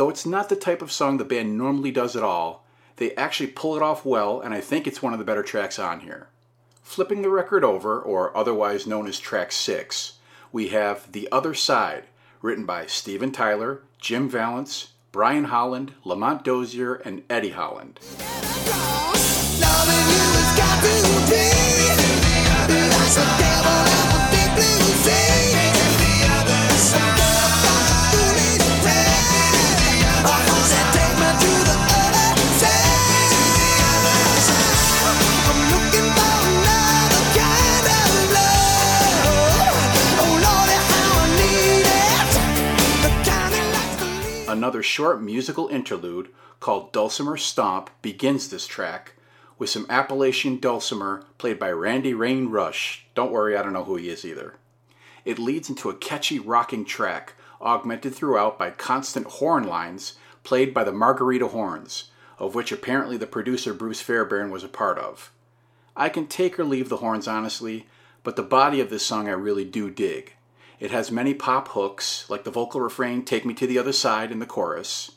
Though 0.01 0.09
it's 0.09 0.25
not 0.25 0.49
the 0.49 0.57
type 0.57 0.81
of 0.81 0.91
song 0.91 1.19
the 1.19 1.27
band 1.27 1.59
normally 1.59 1.91
does 1.91 2.17
at 2.17 2.23
all, 2.23 2.65
they 2.97 3.15
actually 3.17 3.49
pull 3.49 3.77
it 3.77 3.83
off 3.83 4.03
well, 4.03 4.41
and 4.41 4.55
I 4.55 4.61
think 4.63 4.87
it's 4.87 5.03
one 5.03 5.13
of 5.13 5.19
the 5.19 5.27
better 5.27 5.43
tracks 5.43 5.79
on 5.79 6.01
here. 6.01 6.29
Flipping 6.83 7.21
the 7.21 7.29
record 7.29 7.65
over, 7.65 8.01
or 8.01 8.35
otherwise 8.35 8.87
known 8.87 9.07
as 9.07 9.21
track 9.21 9.53
6, 9.53 10.15
we 10.53 10.69
have 10.69 11.13
The 11.13 11.29
Other 11.31 11.53
Side, 11.53 12.05
written 12.41 12.65
by 12.65 12.87
Steven 12.87 13.31
Tyler, 13.31 13.83
Jim 13.99 14.27
Vallance, 14.27 14.95
Brian 15.13 15.45
Holland, 15.45 15.93
Lamont 16.03 16.45
Dozier, 16.45 16.95
and 16.95 17.23
Eddie 17.29 17.51
Holland. 17.51 18.01
Another 44.61 44.83
short 44.83 45.23
musical 45.23 45.69
interlude 45.69 46.29
called 46.61 46.93
Dulcimer 46.93 47.39
Stomp 47.39 47.89
begins 48.03 48.51
this 48.51 48.67
track 48.67 49.15
with 49.57 49.71
some 49.71 49.87
Appalachian 49.89 50.61
dulcimer 50.61 51.25
played 51.39 51.59
by 51.59 51.71
Randy 51.71 52.13
Raine-Reusch. 52.13 53.05
Don't 53.15 53.33
worry, 53.33 53.57
I 53.57 53.63
don't 53.63 53.73
know 53.73 53.85
who 53.85 53.97
he 53.97 54.11
is 54.11 54.23
either. 54.23 54.57
It 55.25 55.39
leads 55.39 55.71
into 55.71 55.89
a 55.89 55.97
catchy 55.97 56.39
rocking 56.39 56.85
track, 56.85 57.37
augmented 57.59 58.15
throughout 58.15 58.59
by 58.59 58.71
constant 58.71 59.29
horn 59.29 59.65
lines 59.65 60.19
played 60.45 60.75
by 60.75 60.85
the 60.85 60.93
Margarita 60.93 61.49
Horns, 61.49 62.11
of 62.39 62.55
which 62.55 62.71
apparently 62.71 63.17
the 63.17 63.27
producer 63.27 63.73
Bruce 63.73 64.03
Fairbairn 64.03 64.51
was 64.51 64.63
a 64.63 64.69
part 64.69 64.99
of. 64.99 65.33
I 65.97 66.11
can 66.11 66.27
take 66.27 66.59
or 66.59 66.65
leave 66.65 66.91
the 66.91 66.99
horns 66.99 67.27
honestly, 67.27 67.87
but 68.23 68.37
the 68.37 68.43
body 68.43 68.83
of 68.83 68.91
this 68.91 69.07
song 69.07 69.27
I 69.27 69.33
really 69.33 69.65
do 69.65 69.91
dig. 69.91 70.35
It 70.81 70.91
has 70.91 71.13
many 71.13 71.35
pop 71.35 71.69
hooks, 71.69 72.25
like 72.31 72.45
the 72.45 72.51
vocal 72.51 72.81
refrain 72.81 73.23
Take 73.23 73.45
Me 73.45 73.53
to 73.53 73.67
the 73.67 73.79
Other 73.79 73.93
Side 73.93 74.33
in 74.33 74.39
the 74.39 74.47
chorus. 74.47 75.13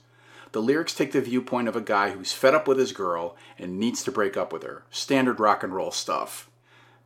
The 0.52 0.62
lyrics 0.62 0.94
take 0.94 1.14
the 1.14 1.22
viewpoint 1.22 1.70
of 1.70 1.76
a 1.78 1.82
guy 1.82 2.12
who's 2.12 2.34
fed 2.34 2.54
up 2.54 2.68
with 2.68 2.78
his 2.78 2.92
girl 2.92 3.38
and 3.58 3.80
needs 3.80 4.04
to 4.04 4.12
break 4.12 4.36
up 4.36 4.52
with 4.52 4.62
her. 4.64 4.84
Standard 4.92 5.40
rock 5.40 5.64
and 5.64 5.74
roll 5.74 5.90
stuff. 5.90 6.50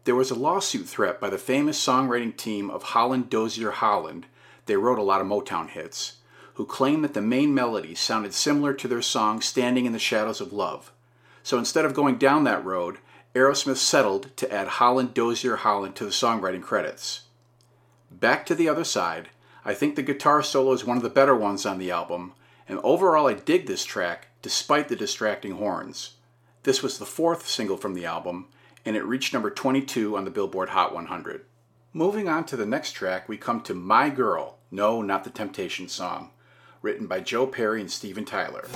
There 0.06 0.16
was 0.16 0.32
a 0.32 0.36
lawsuit 0.36 0.88
threat 0.88 1.22
by 1.22 1.30
the 1.30 1.38
famous 1.38 1.80
songwriting 1.80 2.36
team 2.36 2.72
of 2.72 2.82
Holland 2.82 3.30
Dozier 3.30 3.72
Holland, 3.72 4.26
they 4.66 4.76
wrote 4.76 5.00
a 5.00 5.04
lot 5.04 5.22
of 5.22 5.28
Motown 5.28 5.70
hits, 5.70 6.18
who 6.56 6.66
claimed 6.66 7.04
that 7.04 7.14
the 7.14 7.22
main 7.22 7.54
melody 7.54 7.94
sounded 7.94 8.34
similar 8.34 8.74
to 8.74 8.88
their 8.88 9.02
song 9.02 9.40
Standing 9.40 9.86
in 9.86 9.94
the 9.94 10.00
Shadows 10.00 10.42
of 10.42 10.52
Love. 10.52 10.92
So 11.44 11.58
instead 11.58 11.86
of 11.86 11.94
going 11.94 12.18
down 12.18 12.44
that 12.44 12.66
road, 12.66 12.98
Aerosmith 13.36 13.78
settled 13.78 14.36
to 14.38 14.52
add 14.52 14.68
Holland 14.68 15.14
Dozier 15.14 15.58
Holland 15.58 15.96
to 15.98 16.06
the 16.06 16.12
songwriting 16.12 16.64
credits. 16.64 17.27
Back 18.10 18.46
to 18.46 18.56
the 18.56 18.70
other 18.70 18.84
side, 18.84 19.30
I 19.66 19.74
think 19.74 19.96
the 19.96 20.02
guitar 20.02 20.42
solo 20.42 20.72
is 20.72 20.86
one 20.86 20.98
of 20.98 21.04
the 21.04 21.10
better 21.10 21.36
ones 21.36 21.66
on 21.66 21.78
the 21.78 21.92
album, 21.92 22.34
and 22.68 22.80
overall 22.80 23.28
I 23.28 23.34
dig 23.34 23.68
this 23.68 23.84
track 23.84 24.28
despite 24.42 24.88
the 24.88 24.96
distracting 24.96 25.54
horns. 25.54 26.16
This 26.64 26.82
was 26.82 26.98
the 26.98 27.06
fourth 27.06 27.48
single 27.48 27.78
from 27.78 27.94
the 27.94 28.06
album, 28.06 28.48
and 28.86 28.96
it 28.96 29.06
reached 29.06 29.34
number 29.34 29.50
22 29.50 30.16
on 30.16 30.24
the 30.24 30.32
Billboard 30.32 30.70
Hot 30.70 30.94
100. 30.94 31.46
Moving 31.92 32.30
on 32.30 32.46
to 32.46 32.56
the 32.56 32.66
next 32.66 32.94
track, 32.94 33.28
we 33.28 33.38
come 33.38 33.62
to 33.62 33.74
My 33.74 34.10
Girl, 34.10 34.58
no, 34.72 35.02
not 35.02 35.26
the 35.26 35.30
Temptation 35.30 35.90
song, 35.90 36.32
written 36.82 37.08
by 37.08 37.20
Joe 37.20 37.46
Perry 37.46 37.82
and 37.82 37.92
Steven 37.92 38.24
Tyler. 38.24 38.68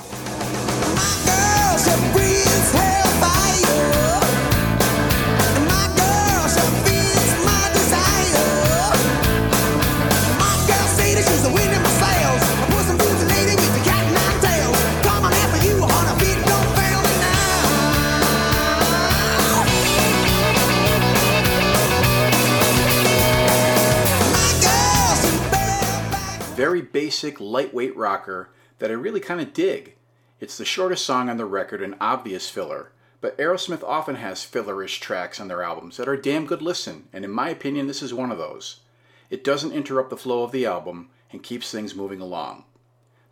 Basic, 27.12 27.38
lightweight 27.42 27.94
rocker 27.94 28.48
that 28.78 28.90
I 28.90 28.94
really 28.94 29.20
kind 29.20 29.38
of 29.38 29.52
dig. 29.52 29.96
It's 30.40 30.56
the 30.56 30.64
shortest 30.64 31.04
song 31.04 31.28
on 31.28 31.36
the 31.36 31.44
record 31.44 31.82
and 31.82 31.94
obvious 32.00 32.48
filler, 32.48 32.90
but 33.20 33.36
Aerosmith 33.36 33.84
often 33.84 34.14
has 34.14 34.42
fillerish 34.42 34.98
tracks 34.98 35.38
on 35.38 35.48
their 35.48 35.62
albums 35.62 35.98
that 35.98 36.08
are 36.08 36.16
damn 36.16 36.46
good 36.46 36.62
listen, 36.62 37.08
and 37.12 37.22
in 37.22 37.30
my 37.30 37.50
opinion, 37.50 37.86
this 37.86 38.00
is 38.00 38.14
one 38.14 38.32
of 38.32 38.38
those. 38.38 38.80
It 39.28 39.44
doesn't 39.44 39.74
interrupt 39.74 40.08
the 40.08 40.16
flow 40.16 40.42
of 40.42 40.52
the 40.52 40.64
album 40.64 41.10
and 41.30 41.42
keeps 41.42 41.70
things 41.70 41.94
moving 41.94 42.22
along. 42.22 42.64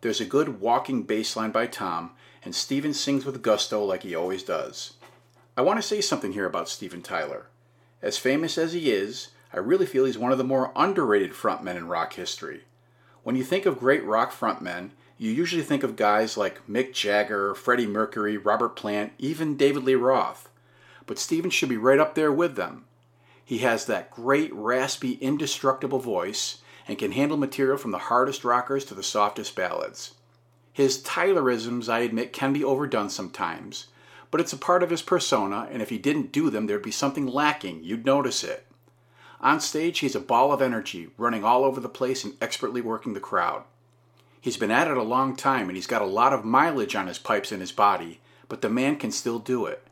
There's 0.01 0.21
a 0.21 0.25
good 0.25 0.61
walking 0.61 1.01
bass 1.01 1.35
line 1.35 1.49
by 1.49 1.65
Tom, 1.65 2.11
and 2.45 2.53
Steven 2.53 2.93
sings 2.93 3.25
with 3.25 3.41
gusto 3.41 3.83
like 3.83 4.03
he 4.03 4.13
always 4.13 4.43
does. 4.43 4.93
I 5.57 5.61
want 5.63 5.79
to 5.79 5.87
say 5.87 6.01
something 6.01 6.33
here 6.33 6.45
about 6.45 6.69
Steven 6.69 7.01
Tyler. 7.01 7.47
As 7.99 8.19
famous 8.19 8.59
as 8.59 8.73
he 8.73 8.91
is, 8.91 9.29
I 9.51 9.57
really 9.57 9.87
feel 9.87 10.05
he's 10.05 10.19
one 10.19 10.31
of 10.31 10.37
the 10.37 10.43
more 10.43 10.71
underrated 10.75 11.31
frontmen 11.31 11.77
in 11.77 11.87
rock 11.87 12.13
history. 12.13 12.61
When 13.23 13.35
you 13.35 13.43
think 13.43 13.65
of 13.65 13.79
great 13.79 14.03
rock 14.03 14.31
frontmen, 14.31 14.91
you 15.17 15.31
usually 15.31 15.61
think 15.61 15.83
of 15.83 15.95
guys 15.95 16.37
like 16.37 16.65
Mick 16.67 16.93
Jagger, 16.93 17.53
Freddie 17.53 17.85
Mercury, 17.85 18.37
Robert 18.37 18.75
Plant, 18.75 19.13
even 19.19 19.55
David 19.55 19.83
Lee 19.83 19.93
Roth. 19.93 20.49
But 21.05 21.19
Steven 21.19 21.51
should 21.51 21.69
be 21.69 21.77
right 21.77 21.99
up 21.99 22.15
there 22.15 22.31
with 22.31 22.55
them. 22.55 22.85
He 23.45 23.59
has 23.59 23.85
that 23.85 24.09
great, 24.09 24.51
raspy, 24.53 25.13
indestructible 25.21 25.99
voice 25.99 26.59
and 26.87 26.97
can 26.97 27.11
handle 27.11 27.37
material 27.37 27.77
from 27.77 27.91
the 27.91 27.97
hardest 27.99 28.43
rockers 28.43 28.85
to 28.85 28.95
the 28.95 29.03
softest 29.03 29.55
ballads. 29.55 30.15
His 30.73 31.03
Tylerisms, 31.03 31.89
I 31.89 31.99
admit, 31.99 32.33
can 32.33 32.53
be 32.53 32.63
overdone 32.63 33.09
sometimes, 33.09 33.87
but 34.31 34.41
it's 34.41 34.53
a 34.53 34.57
part 34.57 34.81
of 34.81 34.89
his 34.89 35.01
persona, 35.01 35.67
and 35.69 35.81
if 35.81 35.89
he 35.89 35.97
didn't 35.97 36.31
do 36.31 36.49
them, 36.49 36.65
there'd 36.65 36.81
be 36.81 36.91
something 36.91 37.27
lacking. 37.27 37.83
You'd 37.83 38.05
notice 38.05 38.43
it. 38.43 38.65
On 39.41 39.59
stage, 39.59 39.99
he's 39.99 40.15
a 40.15 40.19
ball 40.19 40.53
of 40.53 40.61
energy, 40.61 41.09
running 41.17 41.43
all 41.43 41.65
over 41.65 41.79
the 41.79 41.89
place 41.89 42.23
and 42.23 42.35
expertly 42.39 42.79
working 42.79 43.13
the 43.13 43.19
crowd. 43.19 43.63
He's 44.39 44.57
been 44.57 44.71
at 44.71 44.87
it 44.87 44.97
a 44.97 45.03
long 45.03 45.35
time 45.35 45.67
and 45.67 45.75
he's 45.75 45.87
got 45.87 46.01
a 46.01 46.05
lot 46.05 46.31
of 46.31 46.45
mileage 46.45 46.95
on 46.95 47.07
his 47.07 47.17
pipes 47.17 47.51
and 47.51 47.59
his 47.59 47.71
body, 47.71 48.19
but 48.47 48.61
the 48.61 48.69
man 48.69 48.97
can 48.97 49.11
still 49.11 49.39
do 49.39 49.65
it. 49.65 49.83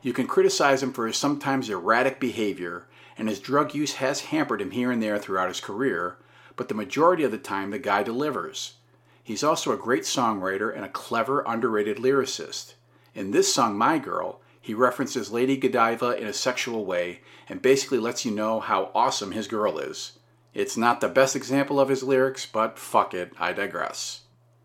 You 0.00 0.12
can 0.12 0.26
criticize 0.26 0.82
him 0.82 0.92
for 0.92 1.06
his 1.06 1.16
sometimes 1.16 1.70
erratic 1.70 2.20
behavior, 2.20 2.86
and 3.16 3.28
his 3.28 3.40
drug 3.40 3.74
use 3.74 3.94
has 3.94 4.26
hampered 4.26 4.60
him 4.60 4.72
here 4.72 4.92
and 4.92 5.02
there 5.02 5.18
throughout 5.18 5.48
his 5.48 5.60
career, 5.60 6.16
but 6.56 6.68
the 6.68 6.74
majority 6.74 7.24
of 7.24 7.30
the 7.30 7.38
time 7.38 7.70
the 7.70 7.78
guy 7.78 8.02
delivers. 8.02 8.74
He's 9.22 9.42
also 9.42 9.72
a 9.72 9.78
great 9.78 10.02
songwriter 10.02 10.74
and 10.74 10.84
a 10.84 10.88
clever, 10.88 11.42
underrated 11.46 11.96
lyricist. 11.96 12.74
In 13.14 13.30
this 13.30 13.52
song, 13.52 13.78
My 13.78 13.98
Girl, 13.98 14.40
he 14.64 14.72
references 14.72 15.30
Lady 15.30 15.58
Godiva 15.58 16.18
in 16.18 16.26
a 16.26 16.32
sexual 16.32 16.86
way 16.86 17.20
and 17.50 17.60
basically 17.60 17.98
lets 17.98 18.24
you 18.24 18.30
know 18.30 18.60
how 18.60 18.90
awesome 18.94 19.32
his 19.32 19.46
girl 19.46 19.78
is. 19.78 20.12
It's 20.54 20.74
not 20.74 21.02
the 21.02 21.08
best 21.10 21.36
example 21.36 21.78
of 21.78 21.90
his 21.90 22.02
lyrics, 22.02 22.46
but 22.46 22.78
fuck 22.78 23.12
it, 23.12 23.34
I 23.38 23.52
digress. 23.52 24.22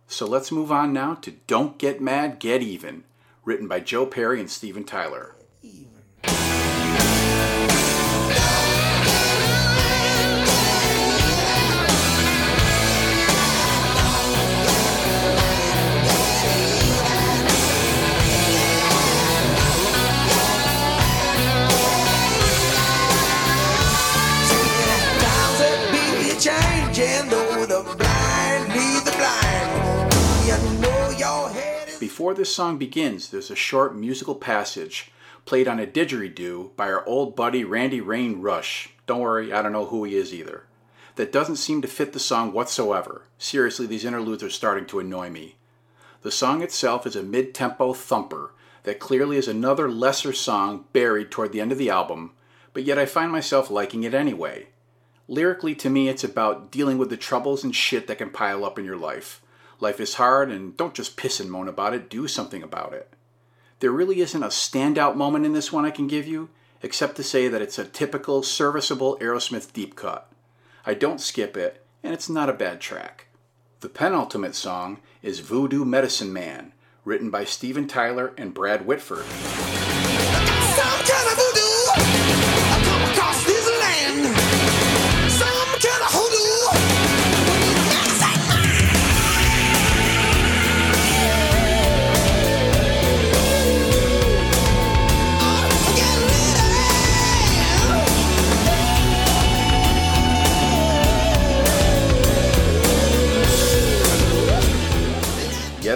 So 0.08 0.26
let's 0.26 0.54
move 0.54 0.72
on 0.72 0.94
now 0.94 1.16
to 1.16 1.32
Don't 1.48 1.78
Get 1.78 2.00
Mad, 2.00 2.40
Get 2.40 2.62
Even, 2.62 3.04
written 3.44 3.68
by 3.68 3.82
Joe 3.82 4.06
Perry 4.06 4.40
and 4.40 4.50
Steven 4.50 4.86
Tyler. 4.86 5.36
Before 32.20 32.34
this 32.34 32.54
song 32.54 32.78
begins, 32.78 33.30
there's 33.30 33.50
a 33.50 33.56
short 33.56 33.96
musical 33.96 34.36
passage 34.36 35.10
played 35.46 35.70
on 35.70 35.80
a 35.80 35.88
didgeridoo 35.88 36.76
by 36.76 36.92
our 36.92 37.06
old 37.06 37.34
buddy 37.34 37.64
Randy 37.64 38.02
Raine-Reusch. 38.02 38.90
Don't 39.08 39.22
worry, 39.22 39.54
I 39.54 39.62
don't 39.62 39.72
know 39.72 39.86
who 39.86 40.04
he 40.04 40.16
is 40.16 40.34
either. 40.34 40.66
That 41.16 41.32
doesn't 41.32 41.56
seem 41.56 41.82
to 41.82 41.88
fit 41.88 42.12
the 42.12 42.20
song 42.20 42.52
whatsoever. 42.52 43.22
Seriously, 43.38 43.88
these 43.88 44.04
interludes 44.04 44.44
are 44.44 44.50
starting 44.50 44.86
to 44.88 45.00
annoy 45.00 45.30
me. 45.30 45.56
The 46.22 46.30
song 46.30 46.62
itself 46.62 47.08
is 47.08 47.16
a 47.16 47.24
mid 47.24 47.54
tempo 47.54 47.94
thumper 47.94 48.52
that 48.84 49.00
clearly 49.00 49.38
is 49.38 49.48
another 49.48 49.90
lesser 49.90 50.34
song 50.34 50.88
buried 50.92 51.32
toward 51.32 51.54
the 51.54 51.62
end 51.62 51.72
of 51.72 51.78
the 51.78 51.90
album, 51.90 52.34
but 52.74 52.84
yet 52.84 53.00
I 53.00 53.06
find 53.06 53.32
myself 53.32 53.72
liking 53.72 54.04
it 54.04 54.14
anyway. 54.14 54.68
Lyrically, 55.30 55.74
to 55.76 55.90
me, 55.90 56.10
it's 56.10 56.26
about 56.26 56.70
dealing 56.70 56.98
with 56.98 57.12
the 57.12 57.16
troubles 57.16 57.64
and 57.64 57.74
shit 57.74 58.08
that 58.08 58.18
can 58.18 58.30
pile 58.30 58.66
up 58.66 58.78
in 58.78 58.84
your 58.84 58.98
life. 58.98 59.42
Life 59.82 60.00
is 60.00 60.16
hard, 60.16 60.52
and 60.52 60.76
don't 60.76 60.94
just 60.94 61.16
piss 61.16 61.40
and 61.40 61.50
moan 61.50 61.70
about 61.70 61.94
it, 61.94 62.10
do 62.10 62.28
something 62.28 62.62
about 62.62 62.94
it. 62.94 63.14
There 63.80 63.92
really 63.92 64.20
isn't 64.20 64.44
a 64.44 64.48
standout 64.48 65.16
moment 65.16 65.46
in 65.46 65.54
this 65.54 65.72
one 65.72 65.86
I 65.86 65.92
can 65.92 66.08
give 66.08 66.28
you, 66.28 66.50
except 66.82 67.16
to 67.16 67.24
say 67.24 67.48
that 67.48 67.62
it's 67.62 67.80
a 67.80 67.86
typical, 67.86 68.44
serviceable 68.44 69.18
Aerosmith 69.20 69.72
deep 69.72 69.96
cut. 69.96 70.30
I 70.86 70.94
don't 70.94 71.22
skip 71.22 71.56
it, 71.56 71.86
and 72.04 72.14
it's 72.14 72.30
not 72.30 72.50
a 72.50 72.54
bad 72.54 72.82
track. 72.82 73.28
The 73.80 73.90
penultimate 73.90 74.56
song 74.56 75.00
is 75.22 75.40
Voodoo 75.40 75.86
Medicine 75.86 76.34
Man, 76.34 76.74
written 77.06 77.30
by 77.30 77.46
Steven 77.46 77.88
Tyler 77.88 78.34
and 78.38 78.54
Brad 78.54 78.86
Whitford. 78.86 79.26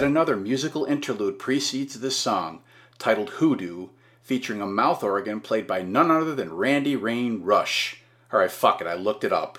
Yet 0.04 0.10
another 0.10 0.36
musical 0.36 0.84
interlude 0.84 1.38
precedes 1.38 1.98
this 1.98 2.14
song, 2.14 2.60
titled 2.98 3.30
Hoodoo, 3.30 3.88
featuring 4.22 4.60
a 4.60 4.66
mouth 4.66 5.02
organ 5.02 5.40
played 5.40 5.66
by 5.66 5.80
none 5.80 6.10
other 6.10 6.34
than 6.34 6.52
Randy 6.52 6.94
Raine-Reusch. 6.94 7.94
Alright, 8.30 8.50
fuck 8.50 8.82
it, 8.82 8.86
I 8.86 8.92
looked 8.92 9.24
it 9.24 9.32
up. 9.32 9.58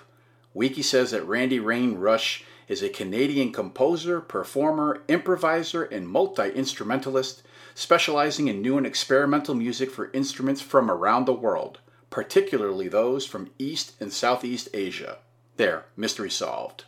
Wiki 0.54 0.84
says 0.84 1.10
that 1.10 1.24
Randy 1.24 1.60
Raine-Reusch 1.60 2.44
is 2.68 2.84
a 2.84 2.90
Canadian 2.90 3.52
composer, 3.52 4.22
performer, 4.22 5.02
improviser, 5.08 5.84
and 5.84 6.08
multi 6.08 6.52
instrumentalist 6.52 7.42
specializing 7.74 8.48
in 8.48 8.62
new 8.62 8.78
and 8.78 8.86
experimental 8.86 9.56
music 9.56 9.90
for 9.90 10.12
instruments 10.14 10.62
from 10.62 10.92
around 10.92 11.26
the 11.26 11.34
world, 11.34 11.80
particularly 12.12 12.88
those 12.88 13.26
from 13.26 13.50
East 13.58 13.94
and 14.00 14.14
Southeast 14.14 14.70
Asia. 14.76 15.18
There, 15.58 15.86
mystery 15.98 16.30
solved. 16.30 16.86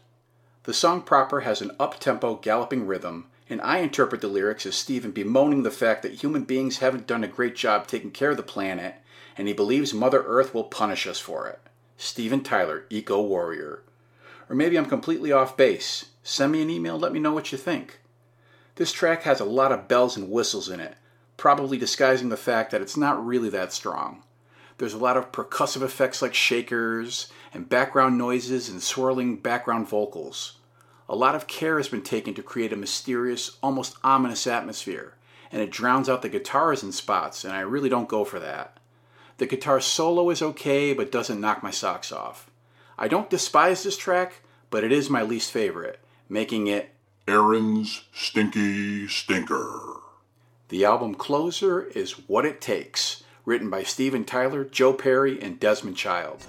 The 0.65 0.75
song 0.75 1.01
proper 1.01 1.39
has 1.39 1.59
an 1.63 1.71
up 1.79 1.99
tempo 1.99 2.35
galloping 2.35 2.85
rhythm 2.85 3.25
and 3.49 3.61
I 3.61 3.77
interpret 3.77 4.21
the 4.21 4.27
lyrics 4.27 4.65
as 4.65 4.75
Steven 4.75 5.11
bemoaning 5.11 5.63
the 5.63 5.71
fact 5.71 6.01
that 6.03 6.15
human 6.15 6.43
beings 6.43 6.79
haven't 6.79 7.07
done 7.07 7.23
a 7.23 7.27
great 7.27 7.55
job 7.55 7.87
taking 7.87 8.11
care 8.11 8.31
of 8.31 8.37
the 8.37 8.43
planet, 8.43 8.95
and 9.37 9.47
he 9.47 9.53
believes 9.53 9.93
Mother 9.93 10.23
Earth 10.25 10.53
will 10.53 10.65
punish 10.65 11.07
us 11.07 11.19
for 11.19 11.47
it. 11.47 11.59
Steven 11.97 12.41
Tyler, 12.41 12.85
Eco 12.89 13.21
Warrior. 13.21 13.83
Or 14.49 14.55
maybe 14.55 14.77
I'm 14.77 14.85
completely 14.85 15.31
off 15.31 15.57
base. 15.57 16.05
Send 16.23 16.51
me 16.51 16.61
an 16.61 16.69
email, 16.69 16.97
let 16.97 17.13
me 17.13 17.19
know 17.19 17.33
what 17.33 17.51
you 17.51 17.57
think. 17.57 17.99
This 18.75 18.91
track 18.91 19.23
has 19.23 19.39
a 19.39 19.45
lot 19.45 19.71
of 19.71 19.87
bells 19.87 20.17
and 20.17 20.29
whistles 20.29 20.69
in 20.69 20.79
it, 20.79 20.95
probably 21.35 21.77
disguising 21.77 22.29
the 22.29 22.37
fact 22.37 22.71
that 22.71 22.81
it's 22.81 22.97
not 22.97 23.25
really 23.25 23.49
that 23.49 23.73
strong. 23.73 24.23
There's 24.77 24.93
a 24.93 24.99
lot 24.99 25.17
of 25.17 25.31
percussive 25.31 25.81
effects 25.81 26.21
like 26.21 26.35
shakers, 26.35 27.31
and 27.53 27.67
background 27.67 28.17
noises 28.17 28.69
and 28.69 28.81
swirling 28.81 29.37
background 29.37 29.87
vocals. 29.87 30.57
A 31.09 31.15
lot 31.15 31.35
of 31.35 31.47
care 31.47 31.77
has 31.77 31.87
been 31.87 32.01
taken 32.01 32.33
to 32.33 32.43
create 32.43 32.73
a 32.73 32.77
mysterious, 32.77 33.57
almost 33.63 33.95
ominous 34.03 34.45
atmosphere, 34.45 35.13
and 35.51 35.61
it 35.61 35.71
drowns 35.71 36.09
out 36.09 36.21
the 36.21 36.29
guitars 36.29 36.83
in 36.83 36.91
spots, 36.91 37.45
and 37.45 37.53
I 37.53 37.61
really 37.61 37.87
don't 37.87 38.09
go 38.09 38.25
for 38.25 38.39
that. 38.39 38.77
The 39.37 39.45
guitar 39.45 39.79
solo 39.79 40.29
is 40.29 40.41
okay, 40.41 40.93
but 40.93 41.11
doesn't 41.11 41.39
knock 41.39 41.63
my 41.63 41.71
socks 41.71 42.11
off. 42.11 42.49
I 42.97 43.07
don't 43.07 43.29
despise 43.29 43.83
this 43.83 43.95
track, 43.95 44.41
but 44.69 44.83
it 44.83 44.91
is 44.91 45.09
my 45.09 45.21
least 45.21 45.51
favorite, 45.51 45.99
making 46.27 46.67
it 46.67 46.93
Aaron's 47.25 48.03
Stinky 48.13 49.07
Stinker. 49.07 50.01
The 50.69 50.83
album 50.83 51.15
closer 51.15 51.83
is 51.83 52.27
What 52.27 52.45
It 52.45 52.59
Takes, 52.59 53.23
written 53.45 53.69
by 53.69 53.83
Steven 53.83 54.25
Tyler, 54.25 54.65
Joe 54.65 54.91
Perry, 54.91 55.41
and 55.41 55.57
Desmond 55.57 55.95
Child. 55.95 56.45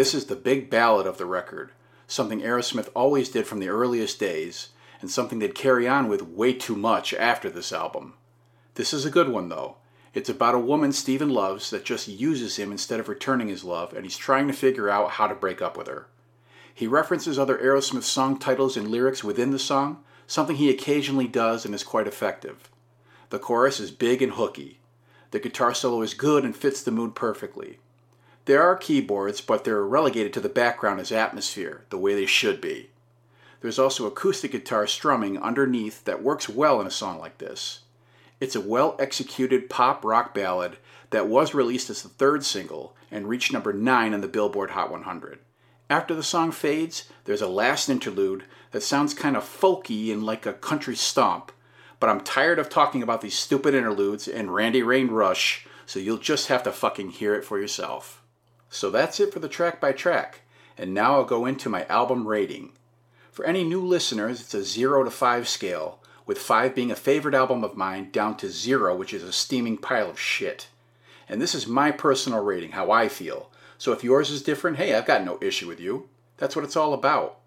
This 0.00 0.14
is 0.14 0.24
the 0.24 0.34
big 0.34 0.70
ballad 0.70 1.06
of 1.06 1.18
the 1.18 1.26
record, 1.26 1.72
something 2.06 2.40
Aerosmith 2.40 2.88
always 2.94 3.28
did 3.28 3.46
from 3.46 3.58
the 3.60 3.68
earliest 3.68 4.18
days, 4.18 4.70
and 5.02 5.10
something 5.10 5.40
they'd 5.40 5.54
carry 5.54 5.86
on 5.86 6.08
with 6.08 6.22
way 6.22 6.54
too 6.54 6.74
much 6.74 7.12
after 7.12 7.50
this 7.50 7.70
album. 7.70 8.14
This 8.76 8.94
is 8.94 9.04
a 9.04 9.10
good 9.10 9.28
one, 9.28 9.50
though. 9.50 9.76
It's 10.14 10.30
about 10.30 10.54
a 10.54 10.58
woman 10.58 10.92
Steven 10.92 11.28
loves 11.28 11.68
that 11.68 11.84
just 11.84 12.08
uses 12.08 12.56
him 12.56 12.72
instead 12.72 12.98
of 12.98 13.10
returning 13.10 13.48
his 13.48 13.62
love, 13.62 13.92
and 13.92 14.06
he's 14.06 14.16
trying 14.16 14.46
to 14.46 14.54
figure 14.54 14.88
out 14.88 15.10
how 15.10 15.26
to 15.26 15.34
break 15.34 15.60
up 15.60 15.76
with 15.76 15.86
her. 15.86 16.06
He 16.74 16.86
references 16.86 17.38
other 17.38 17.58
Aerosmith 17.58 18.04
song 18.04 18.38
titles 18.38 18.78
and 18.78 18.88
lyrics 18.88 19.22
within 19.22 19.50
the 19.50 19.58
song, 19.58 20.02
something 20.26 20.56
he 20.56 20.70
occasionally 20.70 21.28
does 21.28 21.66
and 21.66 21.74
is 21.74 21.84
quite 21.84 22.06
effective. 22.06 22.70
The 23.28 23.38
chorus 23.38 23.78
is 23.78 23.90
big 23.90 24.22
and 24.22 24.32
hooky. 24.32 24.80
The 25.30 25.40
guitar 25.40 25.74
solo 25.74 26.00
is 26.00 26.14
good 26.14 26.42
and 26.42 26.56
fits 26.56 26.82
the 26.82 26.90
mood 26.90 27.14
perfectly. 27.14 27.80
There 28.46 28.62
are 28.62 28.76
keyboards, 28.76 29.40
but 29.40 29.64
they're 29.64 29.84
relegated 29.84 30.32
to 30.34 30.40
the 30.40 30.48
background 30.48 31.00
as 31.00 31.12
atmosphere, 31.12 31.84
the 31.90 31.98
way 31.98 32.14
they 32.14 32.26
should 32.26 32.60
be. 32.60 32.90
There's 33.60 33.78
also 33.78 34.06
acoustic 34.06 34.52
guitar 34.52 34.86
strumming 34.86 35.38
underneath 35.38 36.04
that 36.04 36.22
works 36.22 36.48
well 36.48 36.80
in 36.80 36.86
a 36.86 36.90
song 36.90 37.18
like 37.18 37.38
this. 37.38 37.80
It's 38.40 38.56
a 38.56 38.60
well 38.60 38.96
executed 38.98 39.68
pop 39.68 40.04
rock 40.04 40.32
ballad 40.32 40.78
that 41.10 41.28
was 41.28 41.54
released 41.54 41.90
as 41.90 42.02
the 42.02 42.08
third 42.08 42.44
single 42.44 42.96
and 43.10 43.28
reached 43.28 43.52
number 43.52 43.72
9 43.72 44.14
on 44.14 44.20
the 44.22 44.28
Billboard 44.28 44.70
Hot 44.70 44.90
100. 44.90 45.40
After 45.90 46.14
the 46.14 46.22
song 46.22 46.52
fades, 46.52 47.04
there's 47.24 47.42
a 47.42 47.48
last 47.48 47.88
interlude 47.88 48.44
that 48.70 48.82
sounds 48.82 49.12
kind 49.12 49.36
of 49.36 49.44
folky 49.44 50.12
and 50.12 50.24
like 50.24 50.46
a 50.46 50.52
country 50.52 50.96
stomp, 50.96 51.52
but 51.98 52.08
I'm 52.08 52.20
tired 52.20 52.58
of 52.58 52.70
talking 52.70 53.02
about 53.02 53.20
these 53.20 53.36
stupid 53.36 53.74
interludes 53.74 54.26
and 54.26 54.54
Randy 54.54 54.82
Raine-Reusch, 54.82 55.66
so 55.84 55.98
you'll 55.98 56.16
just 56.16 56.46
have 56.46 56.62
to 56.62 56.72
fucking 56.72 57.10
hear 57.10 57.34
it 57.34 57.44
for 57.44 57.58
yourself. 57.58 58.19
So 58.70 58.88
that's 58.88 59.18
it 59.18 59.32
for 59.32 59.40
the 59.40 59.48
track 59.48 59.80
by 59.80 59.90
track, 59.92 60.42
and 60.78 60.94
now 60.94 61.14
I'll 61.14 61.24
go 61.24 61.44
into 61.44 61.68
my 61.68 61.84
album 61.86 62.26
rating. 62.26 62.72
For 63.32 63.44
any 63.44 63.64
new 63.64 63.84
listeners, 63.84 64.40
it's 64.40 64.54
a 64.54 64.62
0 64.62 65.04
to 65.04 65.10
5 65.10 65.48
scale, 65.48 65.98
with 66.24 66.38
5 66.38 66.72
being 66.72 66.92
a 66.92 66.96
favorite 66.96 67.34
album 67.34 67.64
of 67.64 67.76
mine 67.76 68.10
down 68.12 68.36
to 68.36 68.48
0, 68.48 68.94
which 68.94 69.12
is 69.12 69.24
a 69.24 69.32
steaming 69.32 69.76
pile 69.76 70.08
of 70.08 70.20
shit. 70.20 70.68
And 71.28 71.42
this 71.42 71.54
is 71.54 71.66
my 71.66 71.90
personal 71.90 72.44
rating, 72.44 72.72
how 72.72 72.92
I 72.92 73.08
feel. 73.08 73.50
So 73.76 73.92
if 73.92 74.04
yours 74.04 74.30
is 74.30 74.42
different, 74.42 74.76
hey, 74.76 74.94
I've 74.94 75.06
got 75.06 75.24
no 75.24 75.38
issue 75.40 75.66
with 75.66 75.80
you. 75.80 76.08
That's 76.36 76.54
what 76.54 76.64
it's 76.64 76.76
all 76.76 76.94
about. 76.94 77.38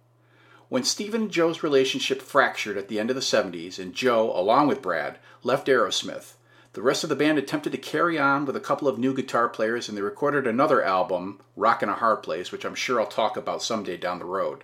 When 0.67 0.83
Steven 0.83 1.23
and 1.23 1.31
Joe's 1.31 1.63
relationship 1.63 2.21
fractured 2.21 2.77
at 2.77 2.89
the 2.89 2.99
end 2.99 3.09
of 3.09 3.15
the 3.15 3.21
70s, 3.21 3.79
and 3.79 3.93
Joe, 3.93 4.37
along 4.37 4.67
with 4.67 4.81
Brad, 4.81 5.19
left 5.41 5.67
Aerosmith, 5.67 6.33
the 6.73 6.81
rest 6.81 7.03
of 7.03 7.09
the 7.09 7.15
band 7.15 7.37
attempted 7.37 7.71
to 7.71 7.77
carry 7.77 8.17
on 8.17 8.45
with 8.45 8.55
a 8.55 8.59
couple 8.59 8.87
of 8.87 8.97
new 8.97 9.13
guitar 9.13 9.47
players 9.47 9.87
and 9.87 9.95
they 9.95 10.01
recorded 10.01 10.47
another 10.47 10.83
album, 10.83 11.39
Rock 11.55 11.83
in 11.83 11.89
a 11.89 11.93
Hard 11.93 12.23
Place, 12.23 12.51
which 12.51 12.65
I'm 12.65 12.73
sure 12.73 12.99
I'll 12.99 13.05
talk 13.05 13.37
about 13.37 13.61
someday 13.61 13.95
down 13.95 14.17
the 14.17 14.25
road. 14.25 14.63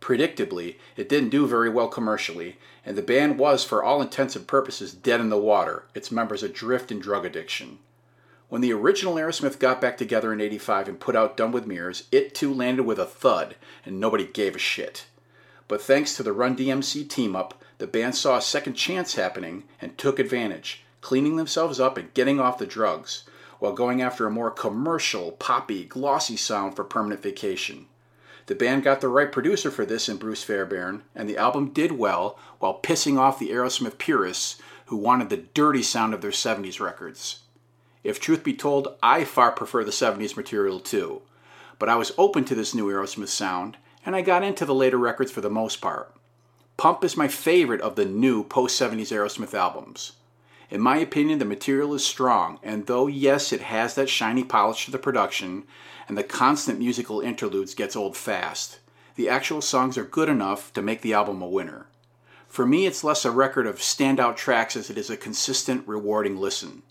Predictably, 0.00 0.76
it 0.96 1.10
didn't 1.10 1.28
do 1.28 1.46
very 1.46 1.68
well 1.68 1.88
commercially, 1.88 2.56
and 2.86 2.96
the 2.96 3.02
band 3.02 3.38
was, 3.38 3.64
for 3.64 3.84
all 3.84 4.00
intents 4.00 4.34
and 4.34 4.46
purposes, 4.46 4.94
dead 4.94 5.20
in 5.20 5.28
the 5.28 5.36
water, 5.36 5.84
its 5.94 6.10
members 6.10 6.42
adrift 6.42 6.90
in 6.90 7.00
drug 7.00 7.26
addiction. 7.26 7.80
When 8.48 8.62
the 8.62 8.72
original 8.72 9.16
Aerosmith 9.16 9.58
got 9.58 9.80
back 9.80 9.98
together 9.98 10.32
in 10.32 10.40
85 10.40 10.88
and 10.88 11.00
put 11.00 11.16
out 11.16 11.36
Done 11.36 11.52
with 11.52 11.66
Mirrors, 11.66 12.04
it 12.10 12.34
too 12.34 12.54
landed 12.54 12.84
with 12.84 12.98
a 12.98 13.04
thud, 13.04 13.56
and 13.84 14.00
nobody 14.00 14.24
gave 14.24 14.54
a 14.54 14.58
shit. 14.58 15.06
But 15.68 15.82
thanks 15.82 16.16
to 16.16 16.22
the 16.22 16.32
Run 16.32 16.56
DMC 16.56 17.08
team 17.10 17.36
up, 17.36 17.62
the 17.76 17.86
band 17.86 18.14
saw 18.14 18.38
a 18.38 18.42
second 18.42 18.74
chance 18.74 19.16
happening 19.16 19.64
and 19.82 19.98
took 19.98 20.18
advantage 20.18 20.85
cleaning 21.06 21.36
themselves 21.36 21.78
up 21.78 21.96
and 21.96 22.12
getting 22.14 22.40
off 22.40 22.58
the 22.58 22.66
drugs. 22.66 23.22
while 23.60 23.72
going 23.72 24.02
after 24.02 24.26
a 24.26 24.30
more 24.30 24.50
commercial, 24.50 25.30
poppy, 25.30 25.84
glossy 25.84 26.36
sound 26.36 26.74
for 26.74 26.82
Permanent 26.82 27.22
Vacation. 27.22 27.86
The 28.46 28.56
band 28.56 28.82
got 28.82 29.00
the 29.00 29.06
right 29.06 29.30
producer 29.30 29.70
for 29.70 29.86
this 29.86 30.08
in 30.08 30.16
Bruce 30.16 30.42
Fairbairn, 30.42 31.04
and 31.14 31.28
the 31.28 31.36
album 31.36 31.68
did 31.70 31.92
well 31.92 32.36
while 32.58 32.80
pissing 32.82 33.20
off 33.20 33.38
the 33.38 33.50
Aerosmith 33.50 33.98
purists 33.98 34.60
who 34.86 34.96
wanted 34.96 35.30
the 35.30 35.44
dirty 35.54 35.80
sound 35.80 36.12
of 36.12 36.22
their 36.22 36.32
70s 36.32 36.80
records. 36.80 37.42
If 38.02 38.18
truth 38.18 38.42
be 38.42 38.54
told, 38.54 38.96
I 39.00 39.22
far 39.22 39.52
prefer 39.52 39.84
the 39.84 39.92
70s 39.92 40.36
material 40.36 40.80
too, 40.80 41.22
but 41.78 41.88
I 41.88 41.94
was 41.94 42.10
open 42.18 42.44
to 42.46 42.56
this 42.56 42.74
new 42.74 42.88
Aerosmith 42.88 43.28
sound, 43.28 43.76
and 44.04 44.16
I 44.16 44.22
got 44.22 44.42
into 44.42 44.64
the 44.64 44.74
later 44.74 44.98
records 44.98 45.30
for 45.30 45.40
the 45.40 45.48
most 45.48 45.80
part. 45.80 46.12
Pump 46.76 47.04
is 47.04 47.16
my 47.16 47.28
favorite 47.28 47.80
of 47.80 47.94
the 47.94 48.04
new 48.04 48.42
post 48.42 48.80
70s 48.80 49.12
Aerosmith 49.12 49.54
albums. 49.54 50.12
In 50.70 50.80
my 50.80 50.96
opinion, 50.96 51.38
the 51.38 51.44
material 51.44 51.94
is 51.94 52.04
strong, 52.04 52.58
and 52.62 52.86
though, 52.86 53.06
yes, 53.06 53.52
it 53.52 53.60
has 53.62 53.94
that 53.94 54.08
shiny 54.08 54.42
polish 54.42 54.84
to 54.86 54.90
the 54.90 54.98
production, 54.98 55.64
and 56.08 56.18
the 56.18 56.24
constant 56.24 56.78
musical 56.78 57.20
interludes 57.20 57.74
gets 57.74 57.94
old 57.94 58.16
fast, 58.16 58.80
the 59.14 59.28
actual 59.28 59.62
songs 59.62 59.96
are 59.96 60.04
good 60.04 60.28
enough 60.28 60.72
to 60.72 60.82
make 60.82 61.02
the 61.02 61.14
album 61.14 61.40
a 61.40 61.48
winner. 61.48 61.86
For 62.48 62.66
me, 62.66 62.86
it's 62.86 63.04
less 63.04 63.24
a 63.24 63.30
record 63.30 63.66
of 63.66 63.76
standout 63.76 64.36
tracks 64.36 64.76
as 64.76 64.90
it 64.90 64.98
is 64.98 65.10
a 65.10 65.16
consistent, 65.16 65.86
rewarding 65.86 66.36
listen. 66.36 66.82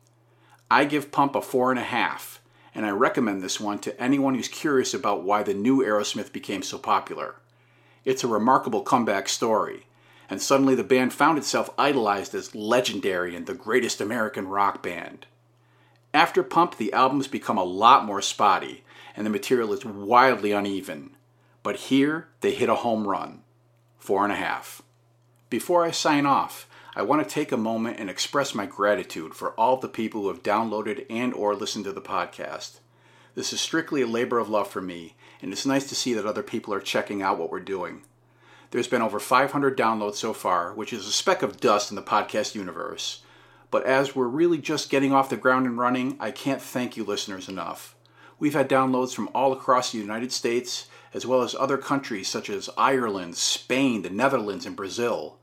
I 0.70 0.86
give 0.86 1.12
Pump 1.12 1.36
a 1.36 1.42
four 1.42 1.70
and 1.70 1.80
a 1.80 1.84
half, 1.84 2.42
and 2.74 2.86
I 2.86 2.90
recommend 2.90 3.42
this 3.42 3.60
one 3.60 3.80
to 3.80 4.02
anyone 4.02 4.36
who's 4.36 4.48
curious 4.48 4.94
about 4.94 5.24
why 5.24 5.44
the 5.44 5.54
new 5.54 5.80
Aerosmith 5.80 6.32
became 6.32 6.62
so 6.62 6.78
popular. 6.78 7.36
It's 8.04 8.24
a 8.24 8.28
remarkable 8.28 8.82
comeback 8.82 9.30
story, 9.30 9.86
and 10.30 10.42
suddenly 10.42 10.76
the 10.76 10.84
band 10.84 11.14
found 11.14 11.38
itself 11.38 11.70
idolized 11.78 12.34
as 12.34 12.56
legendary 12.56 13.36
and 13.36 13.46
the 13.46 13.54
greatest 13.54 14.02
American 14.02 14.48
rock 14.48 14.82
band. 14.82 15.26
After 16.14 16.44
Pump, 16.44 16.78
the 16.78 16.94
albums 16.94 17.28
become 17.28 17.58
a 17.58 17.64
lot 17.64 18.06
more 18.06 18.22
spotty, 18.22 18.84
and 19.16 19.26
the 19.26 19.30
material 19.30 19.74
is 19.74 19.86
wildly 19.86 20.52
uneven. 20.52 21.16
But 21.62 21.76
here, 21.76 22.28
they 22.42 22.52
hit 22.52 22.70
a 22.70 22.76
home 22.76 23.08
run. 23.08 23.42
Four 23.98 24.24
and 24.24 24.32
a 24.32 24.38
half. 24.38 24.82
Before 25.50 25.84
I 25.84 25.92
sign 25.92 26.26
off, 26.26 26.68
I 26.96 27.02
want 27.02 27.22
to 27.22 27.30
take 27.30 27.52
a 27.52 27.58
moment 27.58 28.00
and 28.00 28.10
express 28.10 28.56
my 28.56 28.66
gratitude 28.66 29.34
for 29.34 29.52
all 29.52 29.78
the 29.78 29.90
people 29.90 30.22
who 30.22 30.28
have 30.30 30.42
downloaded 30.42 31.06
and 31.10 31.34
or 31.34 31.54
listened 31.54 31.84
to 31.86 31.92
the 31.92 32.02
podcast. 32.02 32.80
This 33.36 33.52
is 33.52 33.60
strictly 33.60 34.02
a 34.02 34.08
labor 34.08 34.40
of 34.40 34.48
love 34.48 34.70
for 34.70 34.82
me, 34.82 35.16
and 35.42 35.52
it's 35.52 35.66
nice 35.66 35.90
to 35.90 35.96
see 35.96 36.14
that 36.14 36.26
other 36.26 36.44
people 36.44 36.74
are 36.74 36.80
checking 36.80 37.22
out 37.22 37.38
what 37.38 37.52
we're 37.52 37.60
doing. 37.60 38.04
There's 38.76 38.90
been 38.90 39.02
over 39.02 39.22
500 39.22 39.78
downloads 39.78 40.16
so 40.16 40.34
far, 40.34 40.74
which 40.74 40.92
is 40.92 41.08
a 41.08 41.12
speck 41.14 41.42
of 41.42 41.62
dust 41.62 41.92
in 41.92 41.96
the 41.96 42.02
podcast 42.02 42.56
universe. 42.56 43.22
But 43.72 43.86
as 43.86 44.18
we're 44.18 44.28
really 44.28 44.58
just 44.58 44.90
getting 44.90 45.14
off 45.14 45.30
the 45.30 45.38
ground 45.38 45.66
and 45.66 45.78
running, 45.78 46.18
I 46.20 46.32
can't 46.32 46.62
thank 46.62 46.98
you 46.98 47.06
listeners 47.06 47.48
enough. 47.48 47.96
We've 48.38 48.54
had 48.54 48.68
downloads 48.68 49.16
from 49.16 49.30
all 49.34 49.54
across 49.54 49.94
the 49.94 49.98
United 49.98 50.34
States, 50.34 50.90
as 51.14 51.26
well 51.26 51.42
as 51.42 51.56
other 51.56 51.78
countries 51.78 52.28
such 52.28 52.50
as 52.50 52.70
Ireland, 52.78 53.38
Spain, 53.38 54.02
the 54.02 54.10
Netherlands, 54.10 54.66
and 54.66 54.76
Brazil. 54.76 55.38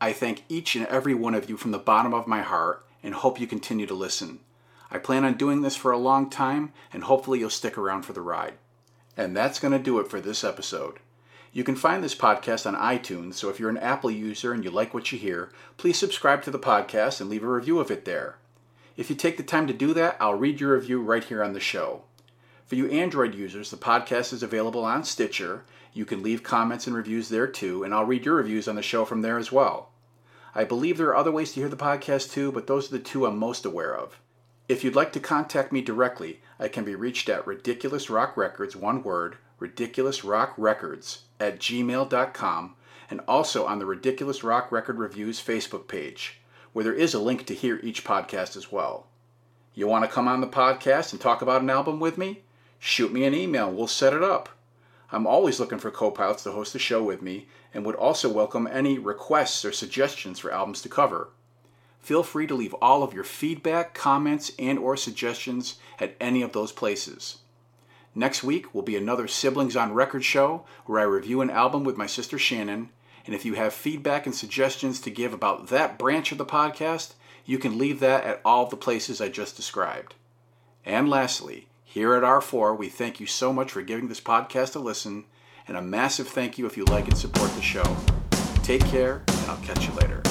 I 0.00 0.14
thank 0.14 0.44
each 0.48 0.74
and 0.74 0.86
every 0.86 1.12
one 1.12 1.34
of 1.34 1.50
you 1.50 1.58
from 1.58 1.72
the 1.72 1.78
bottom 1.78 2.14
of 2.14 2.26
my 2.26 2.40
heart 2.40 2.86
and 3.02 3.12
hope 3.12 3.38
you 3.38 3.46
continue 3.46 3.84
to 3.84 3.92
listen. 3.92 4.40
I 4.90 4.96
plan 4.96 5.26
on 5.26 5.34
doing 5.34 5.60
this 5.60 5.76
for 5.76 5.90
a 5.90 5.98
long 5.98 6.30
time 6.30 6.72
and 6.90 7.04
hopefully 7.04 7.40
you'll 7.40 7.50
stick 7.50 7.76
around 7.76 8.06
for 8.06 8.14
the 8.14 8.22
ride. 8.22 8.54
And 9.14 9.36
that's 9.36 9.60
going 9.60 9.72
to 9.72 9.78
do 9.78 9.98
it 9.98 10.08
for 10.08 10.22
this 10.22 10.42
episode. 10.42 11.00
You 11.52 11.64
can 11.64 11.76
find 11.76 12.02
this 12.04 12.14
podcast 12.14 12.66
on 12.66 12.74
iTunes, 12.74 13.34
so 13.34 13.48
if 13.48 13.58
you're 13.58 13.70
an 13.70 13.78
Apple 13.78 14.10
user 14.10 14.52
and 14.52 14.62
you 14.62 14.70
like 14.70 14.92
what 14.94 15.10
you 15.12 15.18
hear, 15.18 15.50
please 15.76 15.98
subscribe 15.98 16.42
to 16.42 16.50
the 16.50 16.58
podcast 16.58 17.20
and 17.20 17.30
leave 17.30 17.42
a 17.42 17.48
review 17.48 17.80
of 17.80 17.90
it 17.90 18.04
there. 18.04 18.36
If 18.96 19.10
you 19.10 19.16
take 19.16 19.36
the 19.36 19.42
time 19.42 19.66
to 19.66 19.72
do 19.72 19.94
that, 19.94 20.16
I'll 20.20 20.34
read 20.34 20.60
your 20.60 20.74
review 20.74 21.00
right 21.02 21.24
here 21.24 21.42
on 21.42 21.52
the 21.52 21.60
show. 21.60 22.02
For 22.66 22.74
you 22.74 22.88
Android 22.90 23.34
users, 23.34 23.70
the 23.70 23.76
podcast 23.76 24.32
is 24.32 24.42
available 24.42 24.84
on 24.84 25.04
Stitcher 25.04 25.64
you 25.98 26.04
can 26.04 26.22
leave 26.22 26.44
comments 26.44 26.86
and 26.86 26.94
reviews 26.94 27.28
there 27.28 27.48
too, 27.48 27.82
and 27.82 27.92
I'll 27.92 28.04
read 28.04 28.24
your 28.24 28.36
reviews 28.36 28.68
on 28.68 28.76
the 28.76 28.82
show 28.82 29.04
from 29.04 29.22
there 29.22 29.36
as 29.36 29.50
well. 29.50 29.90
I 30.54 30.62
believe 30.62 30.96
there 30.96 31.08
are 31.08 31.16
other 31.16 31.32
ways 31.32 31.52
to 31.52 31.60
hear 31.60 31.68
the 31.68 31.76
podcast 31.76 32.30
too, 32.30 32.52
but 32.52 32.68
those 32.68 32.88
are 32.88 32.96
the 32.96 33.02
two 33.02 33.26
I'm 33.26 33.36
most 33.36 33.64
aware 33.64 33.96
of. 33.96 34.20
If 34.68 34.84
you'd 34.84 34.94
like 34.94 35.12
to 35.14 35.20
contact 35.20 35.72
me 35.72 35.80
directly, 35.80 36.40
I 36.60 36.68
can 36.68 36.84
be 36.84 36.94
reached 36.94 37.28
at 37.28 37.46
Ridiculous 37.48 38.08
Rock 38.10 38.36
Records, 38.36 38.76
one 38.76 39.02
word, 39.02 39.38
Ridiculous 39.58 40.24
Rock 40.24 40.54
Records, 40.56 41.22
at 41.40 41.58
gmail.com, 41.58 42.74
and 43.10 43.20
also 43.26 43.66
on 43.66 43.78
the 43.78 43.86
Ridiculous 43.86 44.44
Rock 44.44 44.70
Record 44.70 44.98
Reviews 44.98 45.40
Facebook 45.40 45.88
page, 45.88 46.40
where 46.72 46.84
there 46.84 46.92
is 46.92 47.14
a 47.14 47.18
link 47.18 47.46
to 47.46 47.54
hear 47.54 47.80
each 47.82 48.04
podcast 48.04 48.56
as 48.56 48.70
well. 48.70 49.06
You 49.74 49.86
want 49.86 50.04
to 50.04 50.10
come 50.10 50.28
on 50.28 50.40
the 50.40 50.46
podcast 50.46 51.12
and 51.12 51.20
talk 51.20 51.42
about 51.42 51.62
an 51.62 51.70
album 51.70 52.00
with 52.00 52.18
me? 52.18 52.42
Shoot 52.78 53.12
me 53.12 53.24
an 53.24 53.34
email, 53.34 53.70
we'll 53.70 53.86
set 53.86 54.12
it 54.12 54.22
up. 54.22 54.48
I'm 55.10 55.26
always 55.26 55.58
looking 55.58 55.78
for 55.78 55.90
co 55.90 56.10
pilots 56.10 56.42
to 56.44 56.52
host 56.52 56.72
the 56.72 56.78
show 56.78 57.02
with 57.02 57.22
me 57.22 57.48
and 57.72 57.84
would 57.84 57.94
also 57.94 58.28
welcome 58.28 58.68
any 58.70 58.98
requests 58.98 59.64
or 59.64 59.72
suggestions 59.72 60.38
for 60.38 60.52
albums 60.52 60.82
to 60.82 60.88
cover. 60.88 61.30
Feel 62.00 62.22
free 62.22 62.46
to 62.46 62.54
leave 62.54 62.74
all 62.74 63.02
of 63.02 63.14
your 63.14 63.24
feedback, 63.24 63.94
comments, 63.94 64.52
and 64.58 64.78
or 64.78 64.96
suggestions 64.96 65.76
at 65.98 66.14
any 66.20 66.42
of 66.42 66.52
those 66.52 66.72
places. 66.72 67.38
Next 68.14 68.42
week 68.42 68.74
will 68.74 68.82
be 68.82 68.96
another 68.96 69.28
Siblings 69.28 69.76
on 69.76 69.92
Record 69.92 70.24
show 70.24 70.64
where 70.86 71.00
I 71.00 71.04
review 71.04 71.40
an 71.40 71.50
album 71.50 71.84
with 71.84 71.96
my 71.96 72.06
sister 72.06 72.38
Shannon, 72.38 72.90
and 73.26 73.34
if 73.34 73.44
you 73.44 73.54
have 73.54 73.74
feedback 73.74 74.26
and 74.26 74.34
suggestions 74.34 75.00
to 75.00 75.10
give 75.10 75.32
about 75.32 75.68
that 75.68 75.98
branch 75.98 76.32
of 76.32 76.38
the 76.38 76.46
podcast, 76.46 77.12
you 77.44 77.58
can 77.58 77.78
leave 77.78 78.00
that 78.00 78.24
at 78.24 78.40
all 78.44 78.66
the 78.66 78.76
places 78.76 79.20
I 79.20 79.28
just 79.28 79.56
described. 79.56 80.14
And 80.84 81.08
lastly, 81.08 81.68
here 81.84 82.14
at 82.14 82.22
R4, 82.22 82.76
we 82.76 82.88
thank 82.88 83.20
you 83.20 83.26
so 83.26 83.52
much 83.52 83.72
for 83.72 83.82
giving 83.82 84.08
this 84.08 84.20
podcast 84.20 84.76
a 84.76 84.78
listen, 84.78 85.24
and 85.66 85.76
a 85.76 85.82
massive 85.82 86.28
thank 86.28 86.58
you 86.58 86.66
if 86.66 86.76
you 86.76 86.84
like 86.84 87.08
and 87.08 87.16
support 87.16 87.50
the 87.52 87.62
show. 87.62 87.96
Take 88.62 88.84
care, 88.86 89.22
and 89.28 89.50
I'll 89.50 89.56
catch 89.58 89.86
you 89.86 89.92
later. 89.94 90.22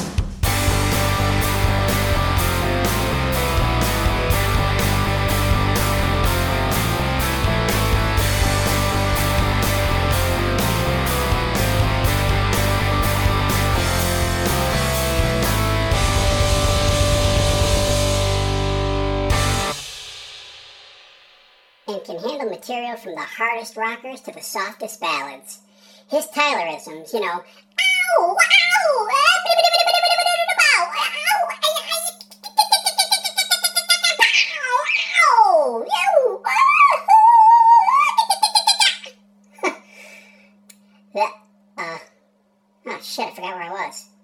material 22.78 22.98
from 22.98 23.16
the 23.16 23.22
hardest 23.22 23.76
rockers 23.76 24.22
to 24.22 24.32
the 24.32 24.42
softest 24.42 25.02
ballads. 25.02 25.60
His 26.10 26.28
Tylerisms, 26.28 27.12
you 27.14 27.22
know, 27.22 27.28
ow, 27.28 27.42
ow, 28.20 28.36
oh 42.90 43.00
shit, 43.02 43.26
I 43.26 43.32
forgot 43.32 43.56
where 43.56 43.64
I 43.64 43.72
was. 43.72 44.17